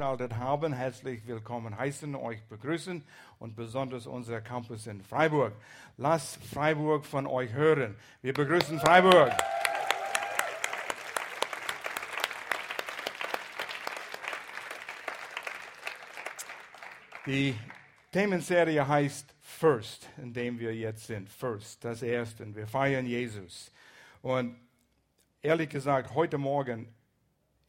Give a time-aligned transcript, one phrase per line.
[0.00, 3.04] veranstaltet haben, herzlich willkommen heißen, euch begrüßen
[3.38, 5.52] und besonders unser Campus in Freiburg.
[5.98, 7.94] Lasst Freiburg von euch hören.
[8.22, 9.30] Wir begrüßen Freiburg.
[17.26, 17.54] Die
[18.10, 21.28] Themenserie heißt First, in dem wir jetzt sind.
[21.28, 22.54] First, das Erste.
[22.56, 23.70] Wir feiern Jesus.
[24.22, 24.56] Und
[25.42, 26.88] ehrlich gesagt, heute Morgen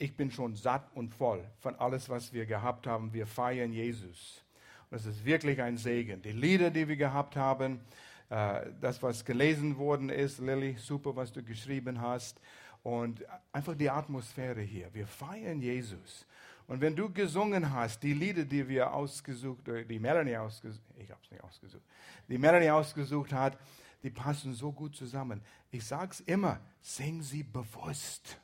[0.01, 3.13] ich bin schon satt und voll von alles, was wir gehabt haben.
[3.13, 4.43] Wir feiern Jesus.
[4.89, 6.23] Und es ist wirklich ein Segen.
[6.23, 7.79] Die Lieder, die wir gehabt haben,
[8.29, 12.41] äh, das, was gelesen worden ist, Lilly, super, was du geschrieben hast.
[12.81, 14.91] Und einfach die Atmosphäre hier.
[14.91, 16.25] Wir feiern Jesus.
[16.65, 21.21] Und wenn du gesungen hast, die Lieder, die wir ausgesucht, die Melanie ausgesucht, ich habe
[21.23, 21.83] es nicht ausgesucht,
[22.27, 23.55] die Melanie ausgesucht hat,
[24.01, 25.41] die passen so gut zusammen.
[25.69, 28.39] Ich sage es immer, sing sie bewusst.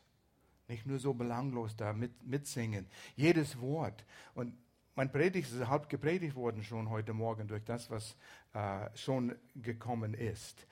[0.67, 2.87] Nicht nur so belanglos da mit, mitsingen.
[3.15, 4.03] Jedes Wort.
[4.33, 4.53] Und
[4.95, 8.17] mein Predigt ist halb gepredigt worden schon heute Morgen durch das, was
[8.53, 10.67] äh, schon gekommen ist.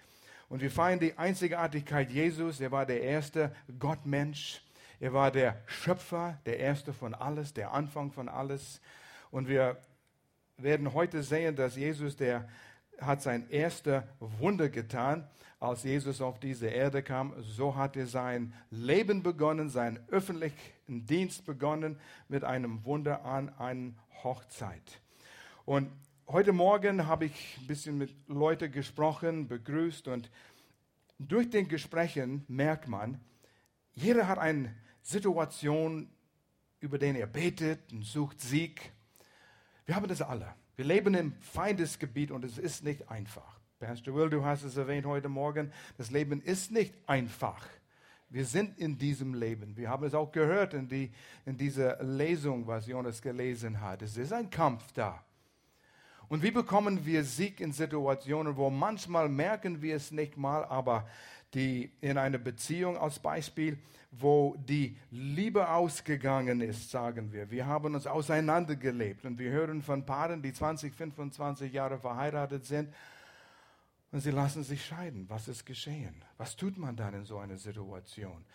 [0.49, 2.59] Und wir feiern die Einzigartigkeit Jesus.
[2.59, 4.61] Er war der erste Gottmensch.
[4.99, 8.81] Er war der Schöpfer, der erste von alles, der Anfang von alles.
[9.31, 9.77] Und wir
[10.57, 12.49] werden heute sehen, dass Jesus, der
[12.99, 15.27] hat sein erstes Wunder getan
[15.59, 17.33] als Jesus auf diese Erde kam.
[17.41, 23.93] So hat er sein Leben begonnen, seinen öffentlichen Dienst begonnen mit einem Wunder an einer
[24.23, 25.01] Hochzeit.
[25.65, 25.89] Und
[26.27, 30.29] heute Morgen habe ich ein bisschen mit Leuten gesprochen, begrüßt und
[31.17, 33.21] durch den Gesprächen merkt man,
[33.93, 36.09] jeder hat eine Situation,
[36.81, 38.91] über die er betet und sucht Sieg.
[39.85, 40.53] Wir haben das alle.
[40.75, 43.54] Wir leben im Feindesgebiet und es ist nicht einfach.
[43.85, 47.63] Pastor Will, du hast es erwähnt heute Morgen, das Leben ist nicht einfach.
[48.29, 49.77] Wir sind in diesem Leben.
[49.77, 51.11] Wir haben es auch gehört in, die,
[51.45, 54.01] in dieser Lesung, was Jonas gelesen hat.
[54.01, 55.23] Es ist ein Kampf da.
[56.29, 61.07] Und wie bekommen wir Sieg in Situationen, wo manchmal merken wir es nicht mal, aber
[61.53, 63.77] die in einer Beziehung als Beispiel,
[64.09, 67.51] wo die Liebe ausgegangen ist, sagen wir.
[67.51, 72.89] Wir haben uns auseinandergelebt und wir hören von Paaren, die 20, 25 Jahre verheiratet sind
[74.15, 75.25] und sie lassen sich scheiden.
[75.27, 76.23] Was ist geschehen?
[76.37, 78.45] Was tut man dann in so einer Situation?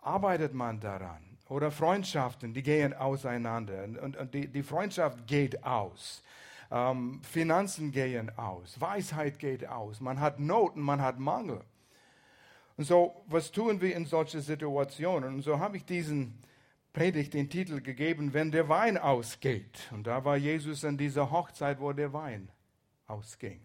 [0.00, 1.36] Arbeitet man daran?
[1.50, 6.22] Oder Freundschaften, die gehen auseinander und, und, die, die, Freundschaft geht aus.
[6.70, 8.80] Ähm, Finanzen gehen aus.
[8.80, 10.00] Weisheit geht aus.
[10.00, 11.60] Man hat Not und man hat Mangel.
[12.78, 15.34] Und so, was tun wir in solchen Situationen?
[15.34, 16.38] Und so habe ich diesen
[16.94, 19.90] Predigt den Titel gegeben, wenn der Wein ausgeht.
[19.90, 22.48] Und da war Jesus an dieser Hochzeit, wo der Wein
[23.06, 23.60] ausging.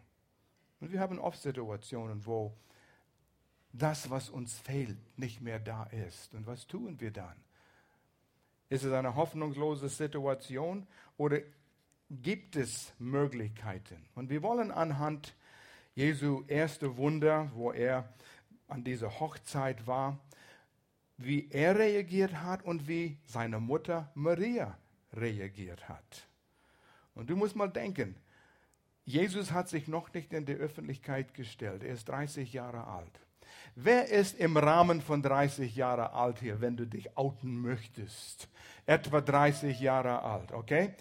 [0.85, 2.55] Und wir haben oft Situationen, wo
[3.73, 6.35] das, was uns fehlt, nicht mehr da ist.
[6.35, 7.35] Und was tun wir dann?
[8.69, 10.85] Ist es eine hoffnungslose Situation
[11.17, 11.39] oder
[12.11, 14.05] gibt es Möglichkeiten?
[14.13, 15.33] Und wir wollen anhand
[15.95, 18.07] Jesu erste Wunder, wo er
[18.67, 20.19] an dieser Hochzeit war,
[21.17, 24.77] wie er reagiert hat und wie seine Mutter Maria
[25.13, 26.27] reagiert hat.
[27.15, 28.15] Und du musst mal denken,
[29.05, 31.83] Jesus hat sich noch nicht in die Öffentlichkeit gestellt.
[31.83, 33.19] Er ist 30 Jahre alt.
[33.75, 38.49] Wer ist im Rahmen von 30 Jahre alt hier, wenn du dich outen möchtest?
[38.85, 40.95] Etwa 30 Jahre alt, okay?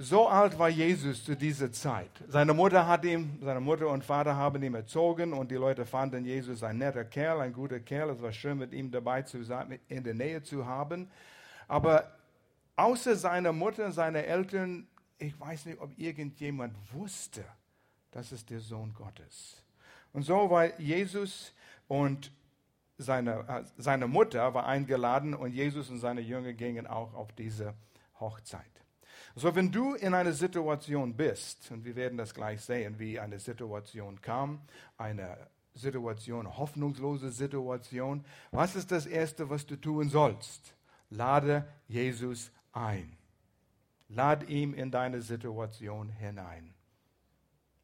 [0.00, 2.10] So alt war Jesus zu dieser Zeit.
[2.28, 6.24] Seine Mutter hat ihm, seine Mutter und Vater haben ihn erzogen und die Leute fanden
[6.24, 8.10] Jesus ein netter Kerl, ein guter Kerl.
[8.10, 11.10] Es war schön, mit ihm dabei zu sein, in der Nähe zu haben.
[11.66, 12.12] Aber
[12.76, 14.86] außer seiner Mutter und seiner Eltern
[15.18, 17.44] ich weiß nicht, ob irgendjemand wusste,
[18.10, 19.62] das ist der Sohn Gottes.
[20.12, 21.52] Und so war Jesus
[21.86, 22.32] und
[22.96, 27.74] seine, äh, seine Mutter war eingeladen und Jesus und seine Jünger gingen auch auf diese
[28.18, 28.64] Hochzeit.
[29.34, 33.38] So, wenn du in einer Situation bist, und wir werden das gleich sehen, wie eine
[33.38, 34.60] Situation kam,
[34.96, 35.36] eine
[35.74, 40.74] Situation, hoffnungslose Situation, was ist das Erste, was du tun sollst?
[41.10, 43.17] Lade Jesus ein.
[44.08, 46.74] Lad ihn in deine Situation hinein.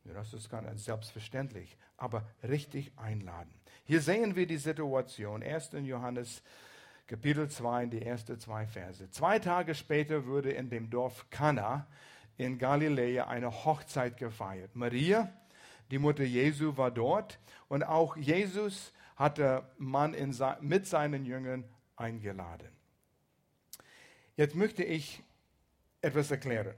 [0.04, 3.52] Das ist ganz selbstverständlich, aber richtig einladen.
[3.84, 5.42] Hier sehen wir die Situation.
[5.42, 5.70] 1.
[5.82, 6.42] Johannes
[7.06, 9.10] Kapitel 2, die ersten zwei Verse.
[9.10, 11.86] Zwei Tage später wurde in dem Dorf Kana
[12.38, 14.74] in Galiläa eine Hochzeit gefeiert.
[14.74, 15.30] Maria,
[15.90, 17.38] die Mutter Jesu, war dort
[17.68, 21.64] und auch Jesus hatte man in, mit seinen Jüngern
[21.96, 22.68] eingeladen.
[24.36, 25.22] Jetzt möchte ich
[26.04, 26.74] etwas erklären.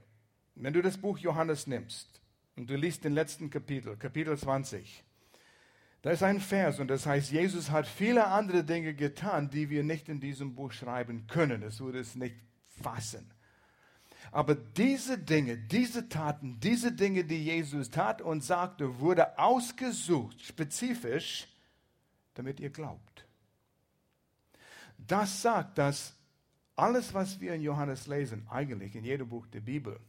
[0.55, 2.21] Wenn du das Buch Johannes nimmst
[2.55, 5.03] und du liest den letzten Kapitel, Kapitel 20,
[6.01, 9.83] da ist ein Vers und das heißt, Jesus hat viele andere Dinge getan, die wir
[9.83, 11.61] nicht in diesem Buch schreiben können.
[11.61, 12.35] Das würde es nicht
[12.81, 13.31] fassen.
[14.31, 21.47] Aber diese Dinge, diese Taten, diese Dinge, die Jesus tat und sagte, wurde ausgesucht, spezifisch,
[22.33, 23.25] damit ihr glaubt.
[24.97, 26.16] Das sagt, dass
[26.77, 29.99] alles, was wir in Johannes lesen, eigentlich in jedem Buch der Bibel,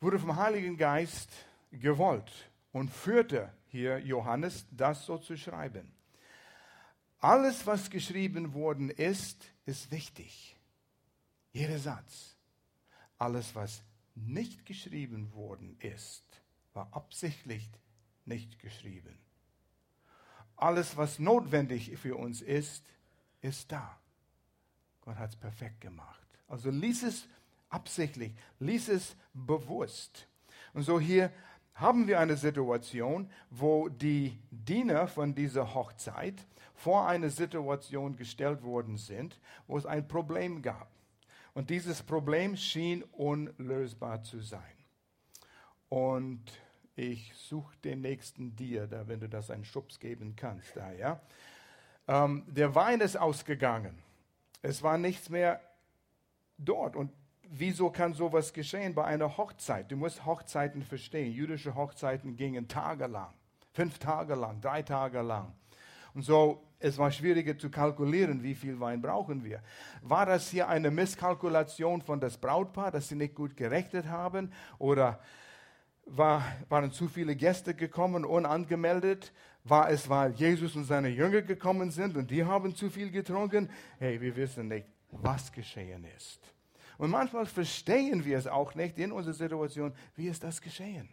[0.00, 1.30] wurde vom Heiligen Geist
[1.70, 5.90] gewollt und führte hier Johannes, das so zu schreiben.
[7.18, 10.56] Alles, was geschrieben worden ist, ist wichtig.
[11.52, 12.36] Jeder Satz.
[13.16, 13.82] Alles, was
[14.14, 16.24] nicht geschrieben worden ist,
[16.74, 17.70] war absichtlich
[18.26, 19.18] nicht geschrieben.
[20.56, 22.84] Alles, was notwendig für uns ist,
[23.40, 24.01] ist da.
[25.04, 26.20] Gott hat es perfekt gemacht.
[26.48, 27.26] Also lies es
[27.68, 30.26] absichtlich, lies es bewusst.
[30.74, 31.30] Und so hier
[31.74, 38.96] haben wir eine Situation, wo die Diener von dieser Hochzeit vor eine Situation gestellt worden
[38.96, 40.88] sind, wo es ein Problem gab.
[41.54, 44.60] Und dieses Problem schien unlösbar zu sein.
[45.88, 46.42] Und
[46.96, 51.20] ich suche den nächsten dir, da wenn du das einen Schubs geben kannst, da ja.
[52.08, 53.98] Ähm, der Wein ist ausgegangen.
[54.62, 55.60] Es war nichts mehr
[56.56, 56.96] dort.
[56.96, 57.12] Und
[57.48, 59.90] wieso kann sowas geschehen bei einer Hochzeit?
[59.90, 61.32] Du musst Hochzeiten verstehen.
[61.32, 63.34] Jüdische Hochzeiten gingen tagelang,
[63.72, 65.52] fünf Tage lang, drei Tage lang.
[66.14, 69.62] Und so, es war schwieriger zu kalkulieren, wie viel Wein brauchen wir.
[70.02, 74.52] War das hier eine Misskalkulation von das Brautpaar, dass sie nicht gut gerechnet haben?
[74.78, 75.20] Oder
[76.04, 79.32] war, waren zu viele Gäste gekommen, unangemeldet?
[79.64, 83.70] War es, weil Jesus und seine Jünger gekommen sind und die haben zu viel getrunken?
[83.98, 86.40] Hey, wir wissen nicht, was geschehen ist.
[86.98, 91.08] Und manchmal verstehen wir es auch nicht in unserer Situation, wie ist das geschehen?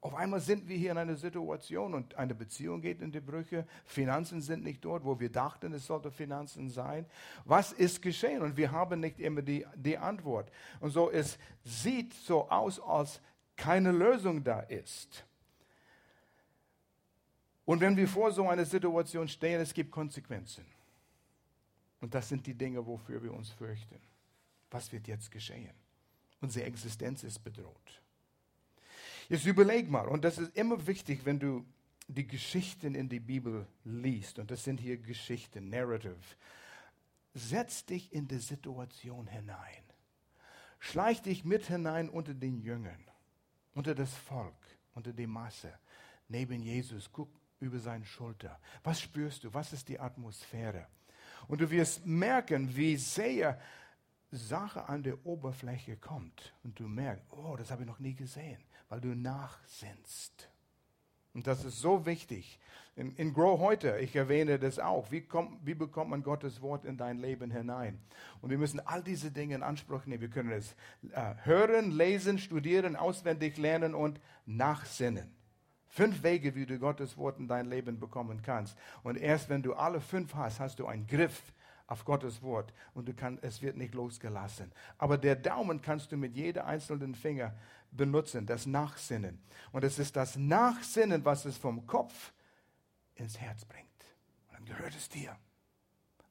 [0.00, 3.66] Auf einmal sind wir hier in einer Situation und eine Beziehung geht in die Brüche.
[3.84, 7.06] Finanzen sind nicht dort, wo wir dachten, es sollte Finanzen sein.
[7.44, 8.42] Was ist geschehen?
[8.42, 10.52] Und wir haben nicht immer die, die Antwort.
[10.78, 13.20] Und so, es sieht so aus, als
[13.56, 15.26] keine Lösung da ist.
[17.66, 20.64] Und wenn wir vor so einer Situation stehen, es gibt Konsequenzen.
[22.00, 24.00] Und das sind die Dinge, wofür wir uns fürchten.
[24.70, 25.74] Was wird jetzt geschehen?
[26.40, 28.00] Unsere Existenz ist bedroht.
[29.28, 31.66] Jetzt überleg mal, und das ist immer wichtig, wenn du
[32.06, 36.14] die Geschichten in die Bibel liest, und das sind hier Geschichten, Narrative,
[37.34, 39.82] setz dich in die Situation hinein.
[40.78, 43.02] Schleich dich mit hinein unter den Jüngern,
[43.74, 44.54] unter das Volk,
[44.94, 45.72] unter die Masse,
[46.28, 47.10] neben Jesus.
[47.12, 47.28] Guck
[47.60, 48.58] über seine Schulter.
[48.84, 49.54] Was spürst du?
[49.54, 50.86] Was ist die Atmosphäre?
[51.48, 53.58] Und du wirst merken, wie sehr
[54.30, 56.54] Sache an der Oberfläche kommt.
[56.64, 60.50] Und du merkst, oh, das habe ich noch nie gesehen, weil du nachsinnst.
[61.32, 62.58] Und das ist so wichtig.
[62.96, 66.86] In, in Grow heute, ich erwähne das auch, wie, kommt, wie bekommt man Gottes Wort
[66.86, 68.00] in dein Leben hinein?
[68.40, 70.22] Und wir müssen all diese Dinge in Anspruch nehmen.
[70.22, 70.74] Wir können es
[71.12, 75.35] äh, hören, lesen, studieren, auswendig lernen und nachsinnen.
[75.96, 78.76] Fünf Wege, wie du Gottes Wort in dein Leben bekommen kannst.
[79.02, 81.54] Und erst wenn du alle fünf hast, hast du einen Griff
[81.86, 84.70] auf Gottes Wort und du kann, es wird nicht losgelassen.
[84.98, 87.54] Aber der Daumen kannst du mit jedem einzelnen Finger
[87.92, 89.38] benutzen, das Nachsinnen.
[89.72, 92.34] Und es ist das Nachsinnen, was es vom Kopf
[93.14, 93.86] ins Herz bringt.
[94.48, 95.34] Und dann gehört es dir.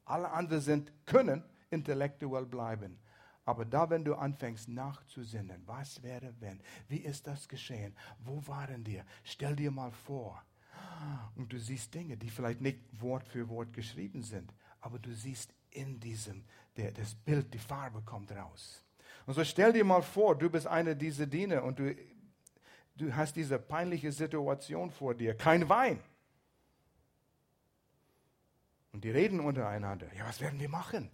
[0.06, 3.00] Alle anderen sind, können intellektuell bleiben.
[3.46, 8.84] Aber da, wenn du anfängst nachzusinnen, was wäre, wenn, wie ist das geschehen, wo waren
[8.84, 9.02] die?
[9.24, 10.44] Stell dir mal vor.
[11.36, 15.54] Und du siehst Dinge, die vielleicht nicht Wort für Wort geschrieben sind, aber du siehst
[15.70, 16.44] in diesem,
[16.76, 18.84] der, das Bild, die Farbe kommt raus.
[19.26, 21.96] Und so stell dir mal vor, du bist einer dieser Diener und du,
[22.96, 25.36] du hast diese peinliche Situation vor dir.
[25.36, 26.00] Kein Wein.
[28.92, 30.08] Und die reden untereinander.
[30.16, 31.12] Ja, was werden wir machen?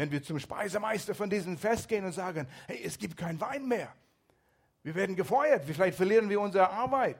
[0.00, 3.68] Wenn wir zum Speisemeister von diesem Fest gehen und sagen, hey, es gibt keinen Wein
[3.68, 3.92] mehr.
[4.82, 7.18] Wir werden gefeuert, vielleicht verlieren wir unsere Arbeit.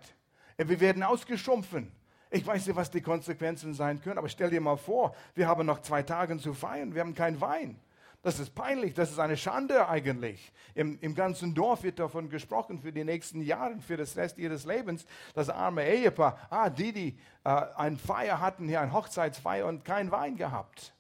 [0.57, 1.93] Wir werden ausgeschumpfen.
[2.31, 5.67] Ich weiß nicht, was die Konsequenzen sein können, aber stell dir mal vor, wir haben
[5.67, 7.79] noch zwei Tage zu feiern, wir haben keinen Wein.
[8.23, 10.51] Das ist peinlich, das ist eine Schande eigentlich.
[10.75, 14.65] Im, Im, ganzen Dorf wird davon gesprochen für die nächsten Jahre, für das Rest ihres
[14.65, 15.05] Lebens.
[15.35, 20.11] Das arme Ehepaar, ah, die, die äh, eine Feier hatten, hier eine Hochzeitsfeier und keinen
[20.11, 20.95] Wein gehabt.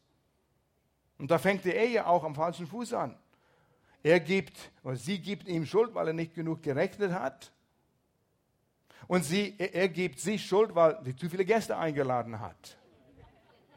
[1.20, 3.14] Und da fängt die Ehe auch am falschen Fuß an.
[4.02, 7.52] Er gibt, oder sie gibt ihm Schuld, weil er nicht genug gerechnet hat.
[9.06, 12.78] Und sie, er, gibt sie Schuld, weil sie zu viele Gäste eingeladen hat.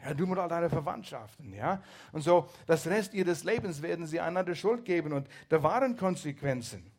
[0.01, 1.83] Ja, du mit all deine Verwandtschaften, ja.
[2.13, 5.11] Und so, das Rest ihres Lebens werden sie einander Schuld geben.
[5.11, 6.89] Und da waren Konsequenzen.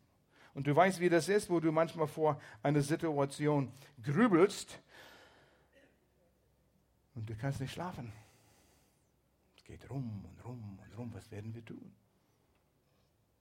[0.53, 3.71] Und du weißt, wie das ist, wo du manchmal vor einer Situation
[4.03, 4.79] grübelst
[7.15, 8.13] und du kannst nicht schlafen
[9.65, 11.11] geht rum und rum und rum.
[11.13, 11.91] Was werden wir tun?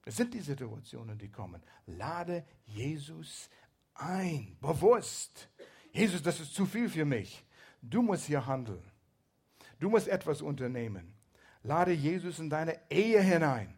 [0.05, 1.63] Das sind die Situationen, die kommen.
[1.87, 3.49] Lade Jesus
[3.95, 5.49] ein, bewusst.
[5.93, 7.45] Jesus, das ist zu viel für mich.
[7.81, 8.83] Du musst hier handeln.
[9.79, 11.15] Du musst etwas unternehmen.
[11.63, 13.75] Lade Jesus in deine Ehe hinein.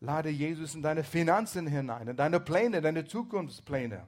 [0.00, 4.06] Lade Jesus in deine Finanzen hinein, in deine Pläne, deine Zukunftspläne.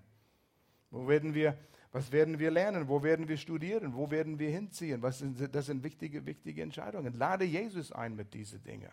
[0.91, 1.59] Wo werden wir,
[1.93, 2.89] was werden wir lernen?
[2.89, 3.95] Wo werden wir studieren?
[3.95, 5.03] Wo werden wir hinziehen?
[5.03, 7.13] Was sind, das sind wichtige, wichtige Entscheidungen.
[7.15, 8.91] Lade Jesus ein mit diesen Dingen.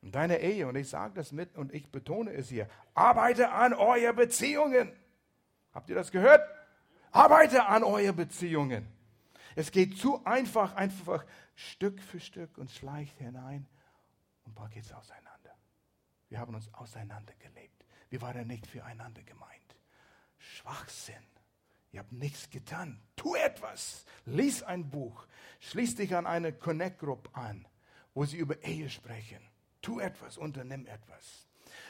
[0.00, 3.74] Und deine Ehe, und ich sage das mit und ich betone es hier, arbeite an
[3.74, 4.90] euren Beziehungen.
[5.72, 6.40] Habt ihr das gehört?
[7.10, 8.86] Arbeite an euren Beziehungen.
[9.54, 13.66] Es geht zu einfach, einfach Stück für Stück und schleicht hinein
[14.44, 15.54] und bald geht es auseinander.
[16.28, 17.84] Wir haben uns auseinandergelebt.
[18.08, 19.76] Wir waren nicht füreinander gemeint.
[20.38, 21.16] Schwachsinn.
[21.92, 23.00] Ihr habt nichts getan.
[23.16, 24.04] Tu etwas.
[24.26, 25.26] Lies ein Buch.
[25.60, 27.66] Schließ dich an eine Connect-Group an,
[28.14, 29.40] wo sie über Ehe sprechen.
[29.80, 31.46] Tu etwas, unternimm etwas.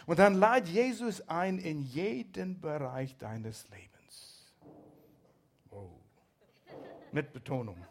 [0.07, 4.53] Und dann lad Jesus ein in jeden Bereich deines Lebens.
[5.71, 5.91] Wow.
[7.13, 7.85] Mit Betonung.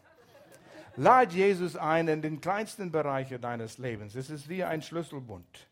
[0.96, 4.16] Lad Jesus ein in den kleinsten Bereichen deines Lebens.
[4.16, 5.68] Es ist wie ein Schlüsselbund.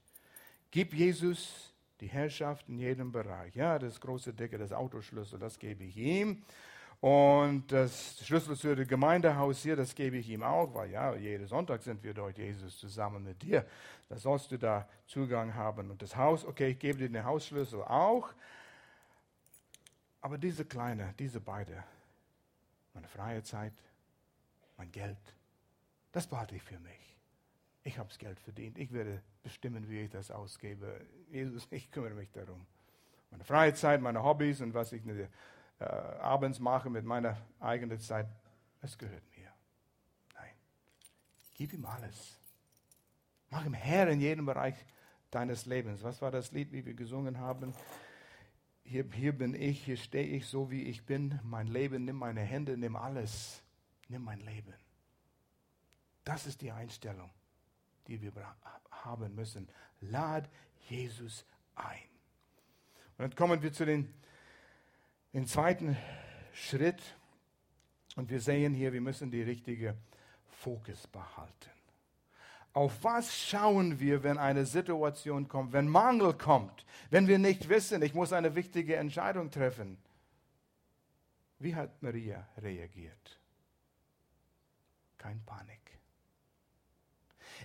[0.70, 3.54] Gib Jesus die Herrschaft in jedem Bereich.
[3.54, 6.42] Ja, das große Dicke, das Autoschlüssel, das gebe ich ihm.
[7.00, 11.46] Und das Schlüssel zu dem Gemeindehaus hier, das gebe ich ihm auch, weil ja, jeden
[11.46, 13.66] Sonntag sind wir dort, Jesus, zusammen mit dir.
[14.08, 15.90] Da sollst du da Zugang haben.
[15.90, 18.32] Und das Haus, okay, ich gebe dir den Hausschlüssel auch.
[20.20, 21.84] Aber diese kleine, diese beide,
[22.94, 23.74] meine freie Zeit,
[24.76, 25.18] mein Geld,
[26.12, 27.16] das behalte ich für mich.
[27.84, 28.78] Ich habe das Geld verdient.
[28.78, 31.06] Ich werde bestimmen, wie ich das ausgebe.
[31.30, 32.66] Jesus, ich kümmere mich darum.
[33.30, 38.26] Meine freie Zeit, meine Hobbys und was ich äh, abends mache mit meiner eigenen Zeit,
[38.82, 39.48] es gehört mir.
[40.34, 40.50] Nein.
[41.54, 42.40] Gib ihm alles.
[43.50, 44.74] Mach ihm Herr in jedem Bereich
[45.30, 46.02] deines Lebens.
[46.02, 47.72] Was war das Lied, wie wir gesungen haben?
[48.82, 51.38] Hier, hier bin ich, hier stehe ich so, wie ich bin.
[51.44, 53.62] Mein Leben, nimm meine Hände, nimm alles.
[54.08, 54.74] Nimm mein Leben.
[56.24, 57.30] Das ist die Einstellung
[58.06, 58.32] die wir
[59.06, 59.68] haben müssen.
[60.00, 60.48] Lad
[60.88, 62.08] Jesus ein.
[63.16, 64.12] Und dann kommen wir zu den,
[65.32, 65.96] den zweiten
[66.52, 67.00] Schritt.
[68.16, 69.96] Und wir sehen hier, wir müssen die richtige
[70.50, 71.70] Fokus behalten.
[72.72, 78.02] Auf was schauen wir, wenn eine Situation kommt, wenn Mangel kommt, wenn wir nicht wissen,
[78.02, 79.96] ich muss eine wichtige Entscheidung treffen?
[81.58, 83.40] Wie hat Maria reagiert?
[85.16, 85.80] Kein Panik.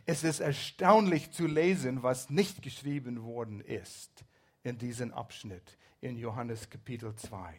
[0.05, 4.25] Es ist erstaunlich zu lesen, was nicht geschrieben worden ist
[4.63, 7.53] in diesem Abschnitt in Johannes Kapitel 2.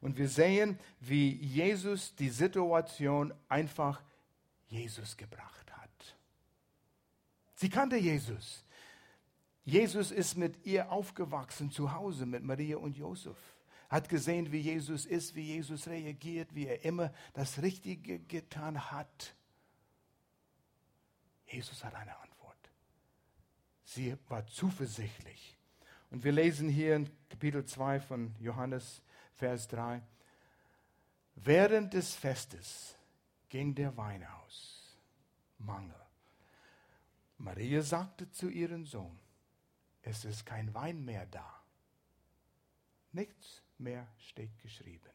[0.00, 4.02] Und wir sehen, wie Jesus die Situation einfach
[4.68, 6.16] Jesus gebracht hat.
[7.54, 8.64] Sie kannte Jesus.
[9.64, 13.36] Jesus ist mit ihr aufgewachsen zu Hause, mit Maria und Josef.
[13.90, 19.34] Hat gesehen, wie Jesus ist, wie Jesus reagiert, wie er immer das Richtige getan hat.
[21.50, 22.70] Jesus hat eine Antwort.
[23.84, 25.56] Sie war zuversichtlich.
[26.10, 29.02] Und wir lesen hier in Kapitel 2 von Johannes,
[29.34, 30.02] Vers 3.
[31.34, 32.96] Während des Festes
[33.48, 34.96] ging der Wein aus.
[35.58, 35.94] Mangel.
[37.38, 39.18] Maria sagte zu ihrem Sohn,
[40.02, 41.62] es ist kein Wein mehr da.
[43.12, 45.10] Nichts mehr steht geschrieben.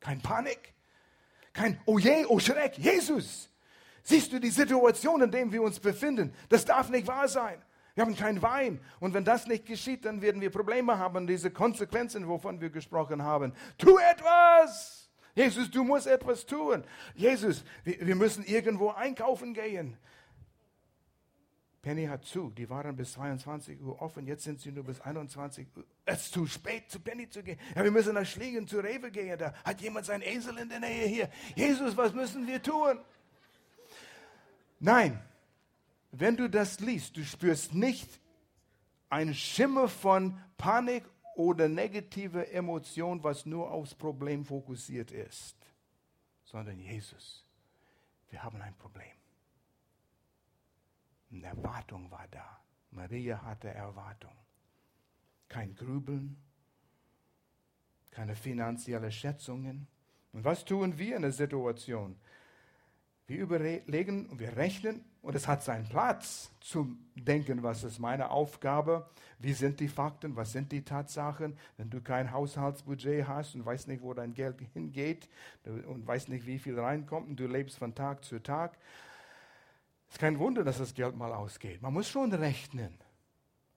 [0.00, 0.74] Kein Panik,
[1.52, 3.48] kein Oh je, oh Schreck, Jesus,
[4.08, 6.32] Siehst du die Situation, in der wir uns befinden?
[6.48, 7.60] Das darf nicht wahr sein.
[7.96, 8.80] Wir haben keinen Wein.
[9.00, 13.24] Und wenn das nicht geschieht, dann werden wir Probleme haben, diese Konsequenzen, wovon wir gesprochen
[13.24, 13.52] haben.
[13.78, 15.10] Tu etwas!
[15.34, 16.84] Jesus, du musst etwas tun.
[17.16, 19.98] Jesus, wir müssen irgendwo einkaufen gehen.
[21.82, 22.50] Penny hat zu.
[22.50, 24.24] Die waren bis 22 Uhr offen.
[24.24, 25.84] Jetzt sind sie nur bis 21 Uhr.
[26.04, 27.58] Es ist zu spät, zu Penny zu gehen.
[27.74, 29.36] Ja, wir müssen nach Schliegen zu Rewe gehen.
[29.36, 31.28] Da hat jemand seinen Esel in der Nähe hier.
[31.56, 33.00] Jesus, was müssen wir tun?
[34.78, 35.22] Nein,
[36.10, 38.20] wenn du das liest, du spürst nicht
[39.08, 41.04] ein Schimmer von Panik
[41.34, 45.56] oder negative Emotion, was nur aufs Problem fokussiert ist,
[46.44, 47.44] sondern Jesus.
[48.30, 49.16] Wir haben ein Problem.
[51.30, 52.60] Eine Erwartung war da.
[52.90, 54.32] Maria hatte Erwartung.
[55.48, 56.36] Kein Grübeln,
[58.10, 59.86] keine finanziellen Schätzungen.
[60.32, 62.18] Und was tun wir in der Situation?
[63.26, 68.30] Wir überlegen und wir rechnen und es hat seinen Platz zum Denken, was ist meine
[68.30, 71.58] Aufgabe, wie sind die Fakten, was sind die Tatsachen.
[71.76, 75.28] Wenn du kein Haushaltsbudget hast und weißt nicht, wo dein Geld hingeht
[75.64, 78.78] und weißt nicht, wie viel reinkommt und du lebst von Tag zu Tag,
[80.08, 81.82] ist kein Wunder, dass das Geld mal ausgeht.
[81.82, 82.96] Man muss schon rechnen.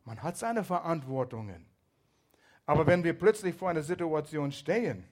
[0.06, 1.66] Man hat seine Verantwortungen.
[2.68, 5.06] Aber wenn wir plötzlich vor einer Situation stehen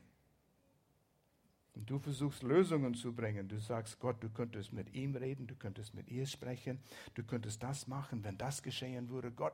[1.77, 5.55] und du versuchst Lösungen zu bringen, du sagst, Gott, du könntest mit ihm reden, du
[5.55, 6.79] könntest mit ihr sprechen,
[7.13, 9.53] du könntest das machen, wenn das geschehen würde, Gott,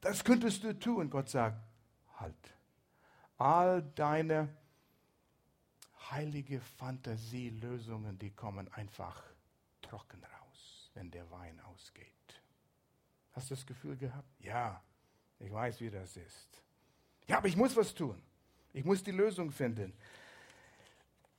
[0.00, 1.10] das könntest du tun.
[1.10, 1.60] Gott sagt,
[2.16, 2.54] halt.
[3.38, 4.48] All deine
[6.10, 9.20] heilige Fantasielösungen, die kommen einfach
[9.82, 12.06] trocken raus, wenn der Wein ausgeht.
[13.32, 14.28] Hast du das Gefühl gehabt?
[14.40, 14.80] Ja,
[15.40, 16.62] ich weiß, wie das ist.
[17.26, 18.22] Ja, aber ich muss was tun.
[18.72, 19.92] Ich muss die Lösung finden.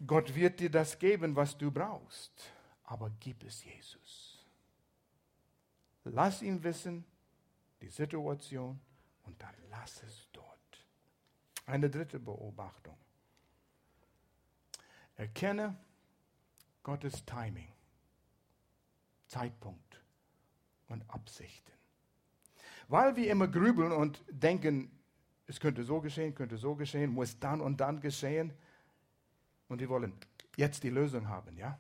[0.06, 2.32] Gott wird dir das geben, was du brauchst.
[2.84, 4.46] Aber gib es Jesus.
[6.06, 7.06] Lass ihn wissen,
[7.82, 8.80] die Situation,
[9.24, 10.48] und dann lass es dort.
[11.66, 12.98] Eine dritte Beobachtung.
[15.16, 15.78] Erkenne
[16.82, 17.72] Gottes Timing,
[19.28, 20.02] Zeitpunkt
[20.88, 21.72] und Absichten.
[22.88, 24.90] Weil wir immer grübeln und denken,
[25.46, 28.52] es könnte so geschehen, könnte so geschehen, muss dann und dann geschehen.
[29.70, 30.14] Und wir wollen
[30.58, 31.80] jetzt die Lösung haben, ja?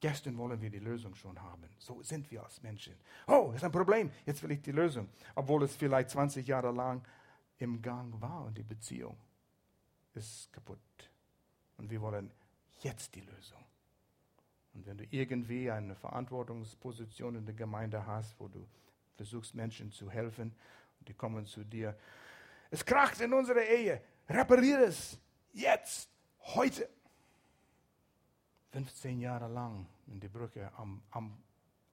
[0.00, 1.68] Gestern wollen wir die Lösung schon haben.
[1.78, 2.94] So sind wir als Menschen.
[3.26, 5.08] Oh, ist ein Problem, jetzt will ich die Lösung.
[5.34, 7.04] Obwohl es vielleicht 20 Jahre lang
[7.58, 9.16] im Gang war und die Beziehung
[10.14, 10.78] ist kaputt.
[11.78, 12.30] Und wir wollen
[12.82, 13.64] jetzt die Lösung.
[14.74, 18.68] Und wenn du irgendwie eine Verantwortungsposition in der Gemeinde hast, wo du
[19.16, 20.54] versuchst Menschen zu helfen
[21.00, 21.98] und die kommen zu dir,
[22.70, 25.18] es kracht in unserer Ehe, repariere es
[25.52, 26.08] jetzt,
[26.54, 26.88] heute.
[28.72, 31.36] 15 Jahre lang in die Brücke, am, am,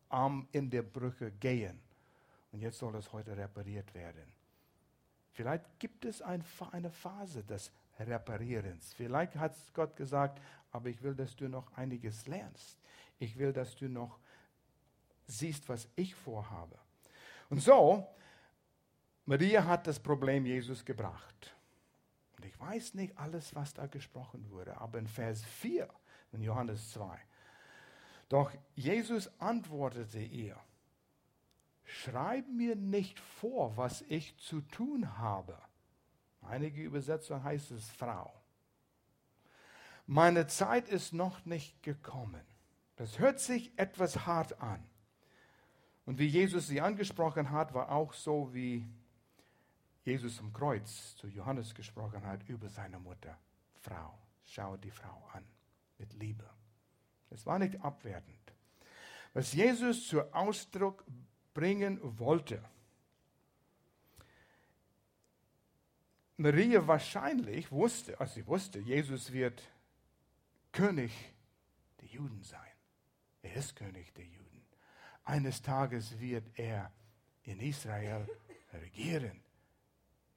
[0.10, 1.80] am in der Brücke gehen.
[2.52, 4.32] Und jetzt soll es heute repariert werden.
[5.34, 8.94] Vielleicht gibt es ein, eine Phase des Reparierens.
[8.94, 12.78] Vielleicht hat Gott gesagt, aber ich will, dass du noch einiges lernst.
[13.20, 14.20] Ich will, dass du noch
[15.28, 16.78] siehst, was ich vorhabe.
[17.50, 18.08] Und so,
[19.26, 21.55] Maria hat das Problem Jesus gebracht.
[22.46, 25.90] Ich weiß nicht alles, was da gesprochen wurde, aber in Vers 4
[26.32, 27.18] in Johannes 2.
[28.30, 30.58] Doch Jesus antwortete ihr,
[31.84, 35.58] schreib mir nicht vor, was ich zu tun habe.
[36.42, 38.34] Einige Übersetzungen heißt es Frau.
[40.08, 42.46] Meine Zeit ist noch nicht gekommen.
[42.96, 44.84] Das hört sich etwas hart an.
[46.06, 48.88] Und wie Jesus sie angesprochen hat, war auch so, wie
[50.06, 53.38] Jesus am Kreuz zu Johannes gesprochen hat über seine Mutter.
[53.82, 55.44] Frau, schau die Frau an
[55.98, 56.48] mit Liebe.
[57.32, 58.54] Es war nicht abwertend.
[59.34, 61.04] Was Jesus zu Ausdruck
[61.56, 62.64] bringen wollte,
[66.38, 69.64] Maria wahrscheinlich wusste, also sie wusste, Jesus wird
[70.72, 71.12] König
[72.02, 72.62] der Juden sein.
[73.42, 74.66] Er ist König der Juden.
[75.24, 76.92] Eines Tages wird er
[77.44, 78.28] in Israel
[78.74, 79.45] regieren,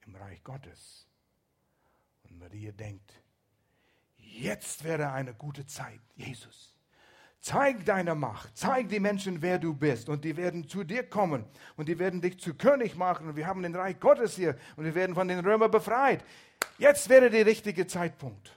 [0.08, 1.06] im Reich Gottes.
[2.24, 3.12] Und Maria denkt,
[4.38, 6.74] Jetzt wäre eine gute Zeit, Jesus.
[7.40, 10.08] Zeig deine Macht, zeig die Menschen, wer du bist.
[10.08, 11.44] Und die werden zu dir kommen
[11.76, 13.28] und die werden dich zu König machen.
[13.28, 16.24] Und wir haben den Reich Gottes hier und wir werden von den Römern befreit.
[16.78, 18.52] Jetzt wäre der richtige Zeitpunkt.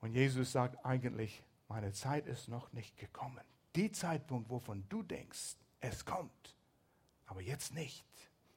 [0.00, 3.40] Und Jesus sagt eigentlich, meine Zeit ist noch nicht gekommen.
[3.74, 6.54] Die Zeitpunkt, wovon du denkst, es kommt.
[7.26, 8.04] Aber jetzt nicht.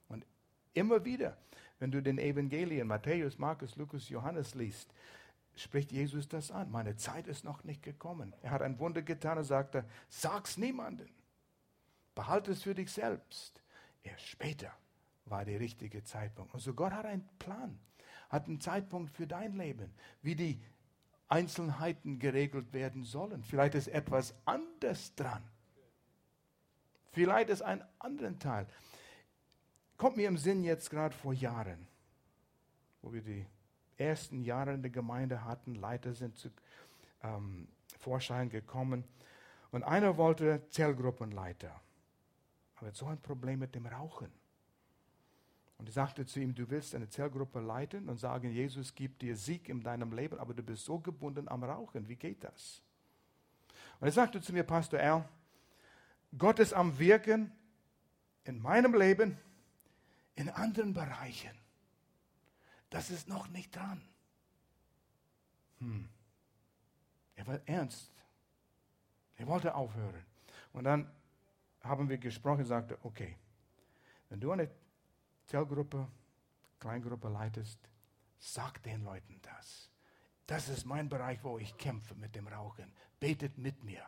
[0.10, 0.26] Und
[0.74, 1.38] immer wieder,
[1.80, 4.94] wenn du den Evangelien, Matthäus, Markus, Lukas, Johannes liest,
[5.56, 6.72] spricht Jesus das an.
[6.72, 8.34] Meine Zeit ist noch nicht gekommen.
[8.42, 11.10] Er hat ein Wunder getan und sagte, sag's niemanden.
[12.14, 13.62] Behalte es für dich selbst.
[14.04, 14.72] Erst später
[15.26, 16.54] war der richtige Zeitpunkt.
[16.54, 17.80] Also Gott hat einen Plan,
[18.30, 20.62] hat einen Zeitpunkt für dein Leben, wie die
[21.28, 23.44] Einzelheiten geregelt werden sollen.
[23.44, 25.44] Vielleicht ist etwas anders dran.
[27.12, 28.68] Vielleicht ist ein anderer Teil.
[29.98, 31.88] Kommt mir im Sinn jetzt gerade vor Jahren,
[33.02, 33.46] wo wir die
[33.98, 35.76] ersten Jahren in der Gemeinde hatten.
[35.76, 36.50] Leiter sind zu
[37.24, 37.68] ähm,
[38.00, 39.06] Vorschein gekommen.
[39.72, 41.82] Und einer wollte Zellgruppenleiter.
[42.76, 44.32] Aber so ein Problem mit dem Rauchen.
[45.78, 49.36] Und ich sagte zu ihm, du willst eine Zellgruppe leiten und sagen, Jesus gibt dir
[49.36, 52.08] Sieg in deinem Leben, aber du bist so gebunden am Rauchen.
[52.08, 52.82] Wie geht das?
[54.00, 55.28] Und er sagte zu mir, Pastor Al,
[56.38, 57.52] Gott ist am Wirken
[58.46, 59.38] in meinem Leben,
[60.36, 61.58] in anderen Bereichen.
[62.90, 64.02] Das ist noch nicht dran.
[65.80, 66.10] Hm.
[67.36, 68.12] Er war ernst.
[69.38, 70.26] Er wollte aufhören.
[70.74, 71.12] Und dann
[71.82, 73.38] haben wir gesprochen sagte, okay,
[74.30, 74.70] wenn du eine
[75.48, 76.08] Zellgruppe,
[76.80, 77.80] Kleingruppe leitest,
[78.40, 79.90] sag den Leuten das.
[80.48, 82.94] Das ist mein Bereich, wo ich kämpfe mit dem Rauchen.
[83.20, 84.06] Betet mit mir.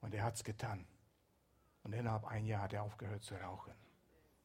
[0.00, 0.86] Und er hat es getan.
[1.82, 3.74] Und innerhalb ein Jahr hat er aufgehört zu rauchen.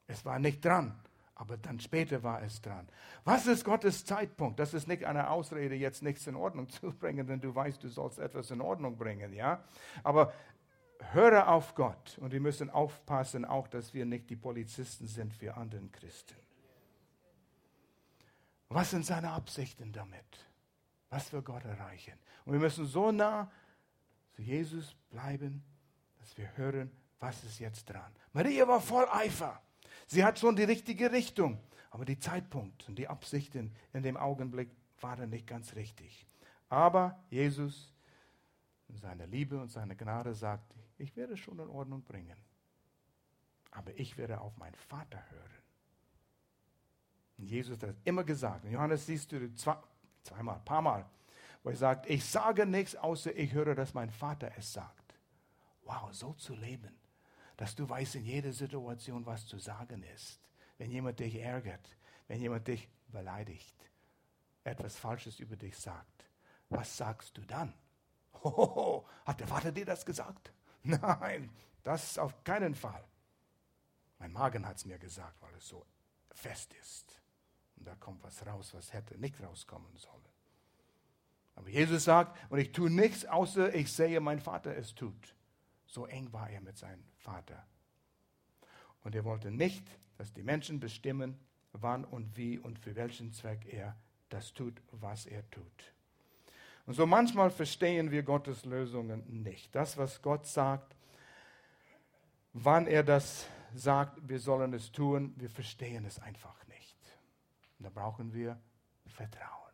[0.08, 0.98] Es war nicht dran,
[1.36, 2.88] aber dann später war es dran.
[3.26, 4.60] Was ist Gottes Zeitpunkt?
[4.60, 7.90] Das ist nicht eine Ausrede, jetzt nichts in Ordnung zu bringen, denn du weißt, du
[7.90, 9.64] sollst etwas in Ordnung bringen, ja?
[10.04, 10.34] Aber
[11.12, 15.56] höre auf Gott und wir müssen aufpassen, auch, dass wir nicht die Polizisten sind für
[15.56, 16.36] anderen Christen.
[18.70, 20.26] Was sind seine Absichten damit?
[21.10, 22.14] Was will Gott erreichen?
[22.46, 23.50] Und wir müssen so nah
[24.32, 25.64] zu Jesus bleiben,
[26.20, 28.14] dass wir hören, was ist jetzt dran.
[28.34, 29.62] Maria war voll Eifer.
[30.08, 31.60] Sie hat schon die richtige Richtung.
[31.90, 36.28] Aber die Zeitpunkt und die Absichten in dem Augenblick waren nicht ganz richtig.
[36.70, 37.94] Aber Jesus
[38.90, 42.38] in seiner Liebe und seiner Gnade sagt, ich werde schon in Ordnung bringen.
[43.72, 45.52] Aber ich werde auf meinen Vater hören.
[47.38, 48.66] Und Jesus hat das immer gesagt.
[48.66, 49.78] In Johannes siehst du zwei,
[50.24, 51.06] zweimal, paar Mal,
[51.64, 55.16] wo er sagt, ich sage nichts, außer ich höre, dass mein Vater es sagt.
[55.84, 56.98] Wow, so zu leben,
[57.58, 60.40] dass du weißt in jeder Situation, was zu sagen ist.
[60.78, 63.76] Wenn jemand dich ärgert, wenn jemand dich beleidigt,
[64.64, 66.30] etwas Falsches über dich sagt,
[66.70, 67.74] was sagst du dann?
[68.44, 70.52] Hohoho, hat der Vater dir das gesagt?
[70.84, 71.50] Nein,
[71.84, 73.04] das auf keinen Fall.
[74.20, 75.86] Mein Magen hat es mir gesagt, weil es so
[76.32, 77.22] fest ist.
[77.76, 80.26] Und da kommt was raus, was hätte nicht rauskommen sollen.
[81.56, 85.36] Aber Jesus sagt, und ich tue nichts, außer ich sehe, mein Vater es tut.
[85.88, 87.66] So eng war er mit seinem Vater.
[89.04, 89.86] Und er wollte nicht,
[90.18, 91.40] dass die Menschen bestimmen,
[91.72, 93.96] wann und wie und für welchen Zweck er
[94.30, 95.94] das tut, was er tut.
[96.86, 99.74] Und so manchmal verstehen wir Gottes Lösungen nicht.
[99.76, 100.96] Das, was Gott sagt,
[102.54, 106.98] wann er das sagt, wir sollen es tun, wir verstehen es einfach nicht.
[107.78, 108.60] Und da brauchen wir
[109.06, 109.74] Vertrauen.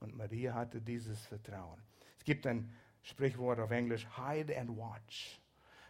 [0.00, 1.80] Und Maria hatte dieses Vertrauen.
[2.18, 5.40] Es gibt ein Sprichwort auf Englisch, hide and watch.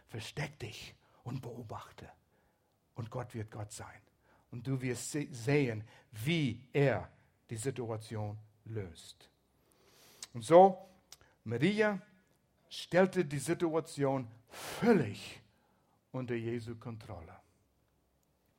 [0.07, 2.09] Versteck dich und beobachte.
[2.95, 4.01] Und Gott wird Gott sein.
[4.51, 7.09] Und du wirst sehen, wie er
[7.49, 9.29] die Situation löst.
[10.33, 10.89] Und so,
[11.43, 12.01] Maria
[12.69, 15.41] stellte die Situation völlig
[16.11, 17.35] unter Jesu Kontrolle.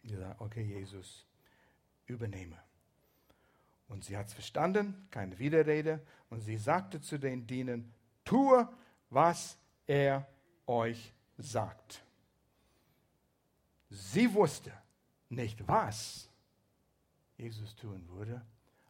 [0.02, 1.26] Sie okay, Jesus,
[2.06, 2.58] übernehme.
[3.88, 6.00] Und sie hat es verstanden, keine Widerrede.
[6.30, 7.92] Und sie sagte zu den Dienern,
[8.24, 8.68] tue,
[9.10, 9.56] was
[9.86, 10.26] er
[10.66, 12.02] euch sagt.
[13.88, 14.72] Sie wusste
[15.28, 16.28] nicht, was
[17.36, 18.40] Jesus tun würde,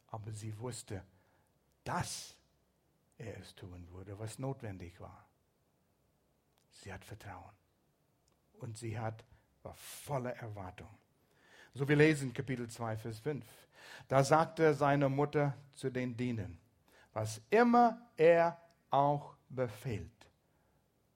[0.08, 1.02] aber sie wusste,
[1.84, 2.34] dass
[3.16, 5.26] er es tun würde, was notwendig war.
[6.70, 7.54] Sie hat Vertrauen
[8.60, 9.24] und sie hat,
[9.62, 10.88] war voller Erwartung.
[11.74, 13.44] So wir lesen Kapitel 2, Vers 5.
[14.08, 16.58] Da sagte seine Mutter zu den Dienern,
[17.12, 18.60] was immer er
[18.90, 20.31] auch befehlt,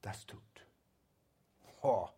[0.03, 0.41] das tut.
[1.83, 2.09] Oh.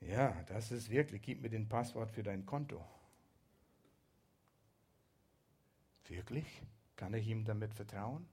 [0.00, 2.84] Ja, das ist wirklich, gib mir den Passwort für dein Konto.
[6.08, 6.62] Wirklich?
[6.96, 8.26] Kann ich ihm damit vertrauen?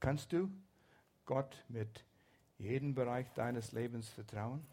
[0.00, 0.50] Kannst du
[1.26, 2.04] Gott mit
[2.58, 4.66] jedem Bereich deines Lebens vertrauen?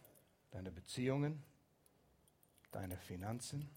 [0.51, 1.43] Deine Beziehungen,
[2.71, 3.69] deine Finanzen,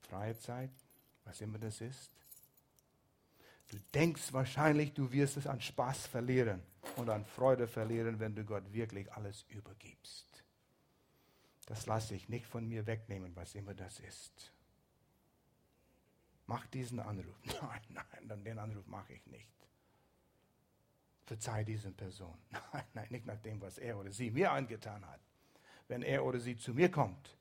[0.00, 0.70] freie Zeit,
[1.24, 2.10] was immer das ist?
[3.68, 6.62] Du denkst wahrscheinlich, du wirst es an Spaß verlieren
[6.96, 10.26] und an Freude verlieren, wenn du Gott wirklich alles übergibst.
[11.66, 14.52] Das lasse ich nicht von mir wegnehmen, was immer das ist.
[16.46, 17.36] Mach diesen Anruf.
[17.90, 19.52] Nein, nein, den Anruf mache ich nicht.
[21.26, 22.38] Verzeih diesen Person.
[22.50, 25.20] Nein, nein, nicht nach dem, was er oder sie mir angetan hat.
[25.88, 27.36] Wenn er oder sie zu mir kommt,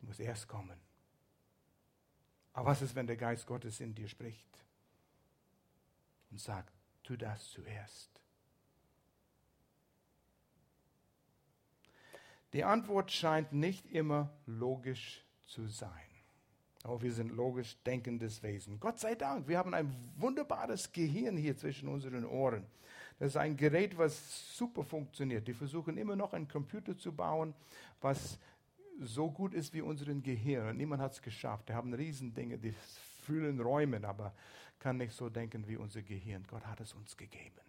[0.00, 0.80] muss erst kommen.
[2.52, 4.50] Aber was ist, wenn der Geist Gottes in dir spricht
[6.30, 8.10] und sagt, tu das zuerst?
[12.52, 15.90] Die Antwort scheint nicht immer logisch zu sein.
[16.84, 18.80] Oh, wir sind logisch denkendes Wesen.
[18.80, 22.66] Gott sei Dank, wir haben ein wunderbares Gehirn hier zwischen unseren Ohren.
[23.18, 25.46] Das ist ein Gerät, was super funktioniert.
[25.46, 27.54] Die versuchen immer noch einen Computer zu bauen,
[28.00, 28.38] was
[28.98, 30.68] so gut ist wie unseren Gehirn.
[30.68, 31.68] Und niemand hat es geschafft.
[31.68, 32.74] Die haben Riesendinge, die
[33.22, 34.32] fühlen Räumen, aber
[34.80, 36.44] kann nicht so denken wie unser Gehirn.
[36.48, 37.60] Gott hat es uns gegeben.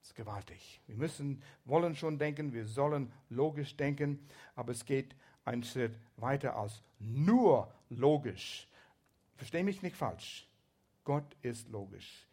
[0.00, 0.80] Das ist gewaltig.
[0.86, 6.56] Wir müssen, wollen schon denken, wir sollen logisch denken, aber es geht einen Schritt weiter
[6.56, 8.68] als nur logisch.
[9.36, 10.48] Verstehe mich nicht falsch.
[11.04, 12.26] Gott ist logisch.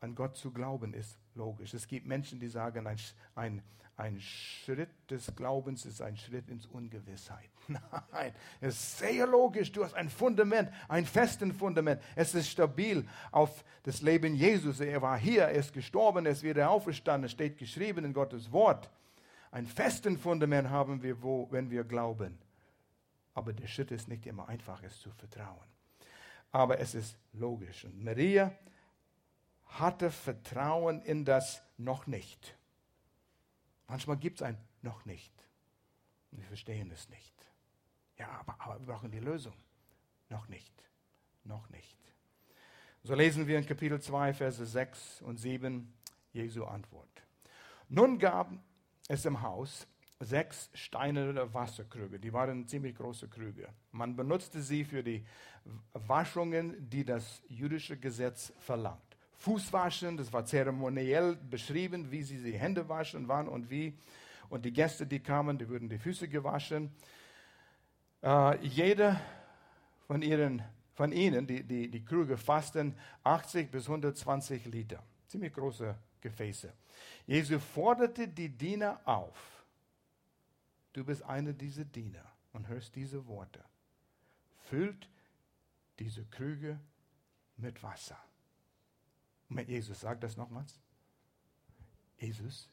[0.00, 1.74] An Gott zu glauben ist logisch.
[1.74, 2.96] Es gibt Menschen, die sagen, ein,
[3.34, 3.62] ein,
[4.00, 7.50] ein Schritt des Glaubens ist ein Schritt ins Ungewissheit.
[7.68, 9.70] Nein, es ist sehr logisch.
[9.70, 12.00] Du hast ein Fundament, ein festes Fundament.
[12.16, 14.80] Es ist stabil auf das Leben Jesus.
[14.80, 17.26] Er war hier, er ist gestorben, er ist wieder auferstanden.
[17.26, 18.90] Es steht geschrieben in Gottes Wort.
[19.50, 22.38] Ein festen Fundament haben wir, wo, wenn wir glauben.
[23.34, 25.68] Aber der Schritt ist nicht immer einfach, es zu vertrauen.
[26.52, 27.84] Aber es ist logisch.
[27.84, 28.52] Und Maria
[29.66, 32.56] hatte Vertrauen in das noch nicht.
[33.90, 35.32] Manchmal gibt es ein noch nicht.
[36.30, 37.34] Wir verstehen es nicht.
[38.18, 39.56] Ja, aber, aber wir brauchen die Lösung.
[40.28, 40.72] Noch nicht.
[41.42, 41.98] Noch nicht.
[43.02, 45.92] So lesen wir in Kapitel 2, Verse 6 und 7
[46.32, 47.08] Jesu Antwort.
[47.88, 48.52] Nun gab
[49.08, 49.88] es im Haus
[50.20, 52.20] sechs steinerne Wasserkrüge.
[52.20, 53.70] Die waren ziemlich große Krüge.
[53.90, 55.26] Man benutzte sie für die
[55.94, 59.09] Waschungen, die das jüdische Gesetz verlangt.
[59.40, 63.96] Fußwaschen, das war zeremoniell beschrieben, wie sie die Hände waschen waren und wie.
[64.50, 66.92] Und die Gäste, die kamen, die würden die Füße gewaschen.
[68.22, 69.18] Äh, jeder
[70.06, 75.02] von, ihren, von ihnen, die, die, die Krüge fassten 80 bis 120 Liter.
[75.26, 76.74] Ziemlich große Gefäße.
[77.26, 79.64] Jesus forderte die Diener auf.
[80.92, 83.64] Du bist einer dieser Diener und hörst diese Worte.
[84.68, 85.08] Füllt
[85.98, 86.78] diese Krüge
[87.56, 88.18] mit Wasser.
[89.50, 90.80] Und Jesus sagt das nochmals.
[92.16, 92.70] Jesus,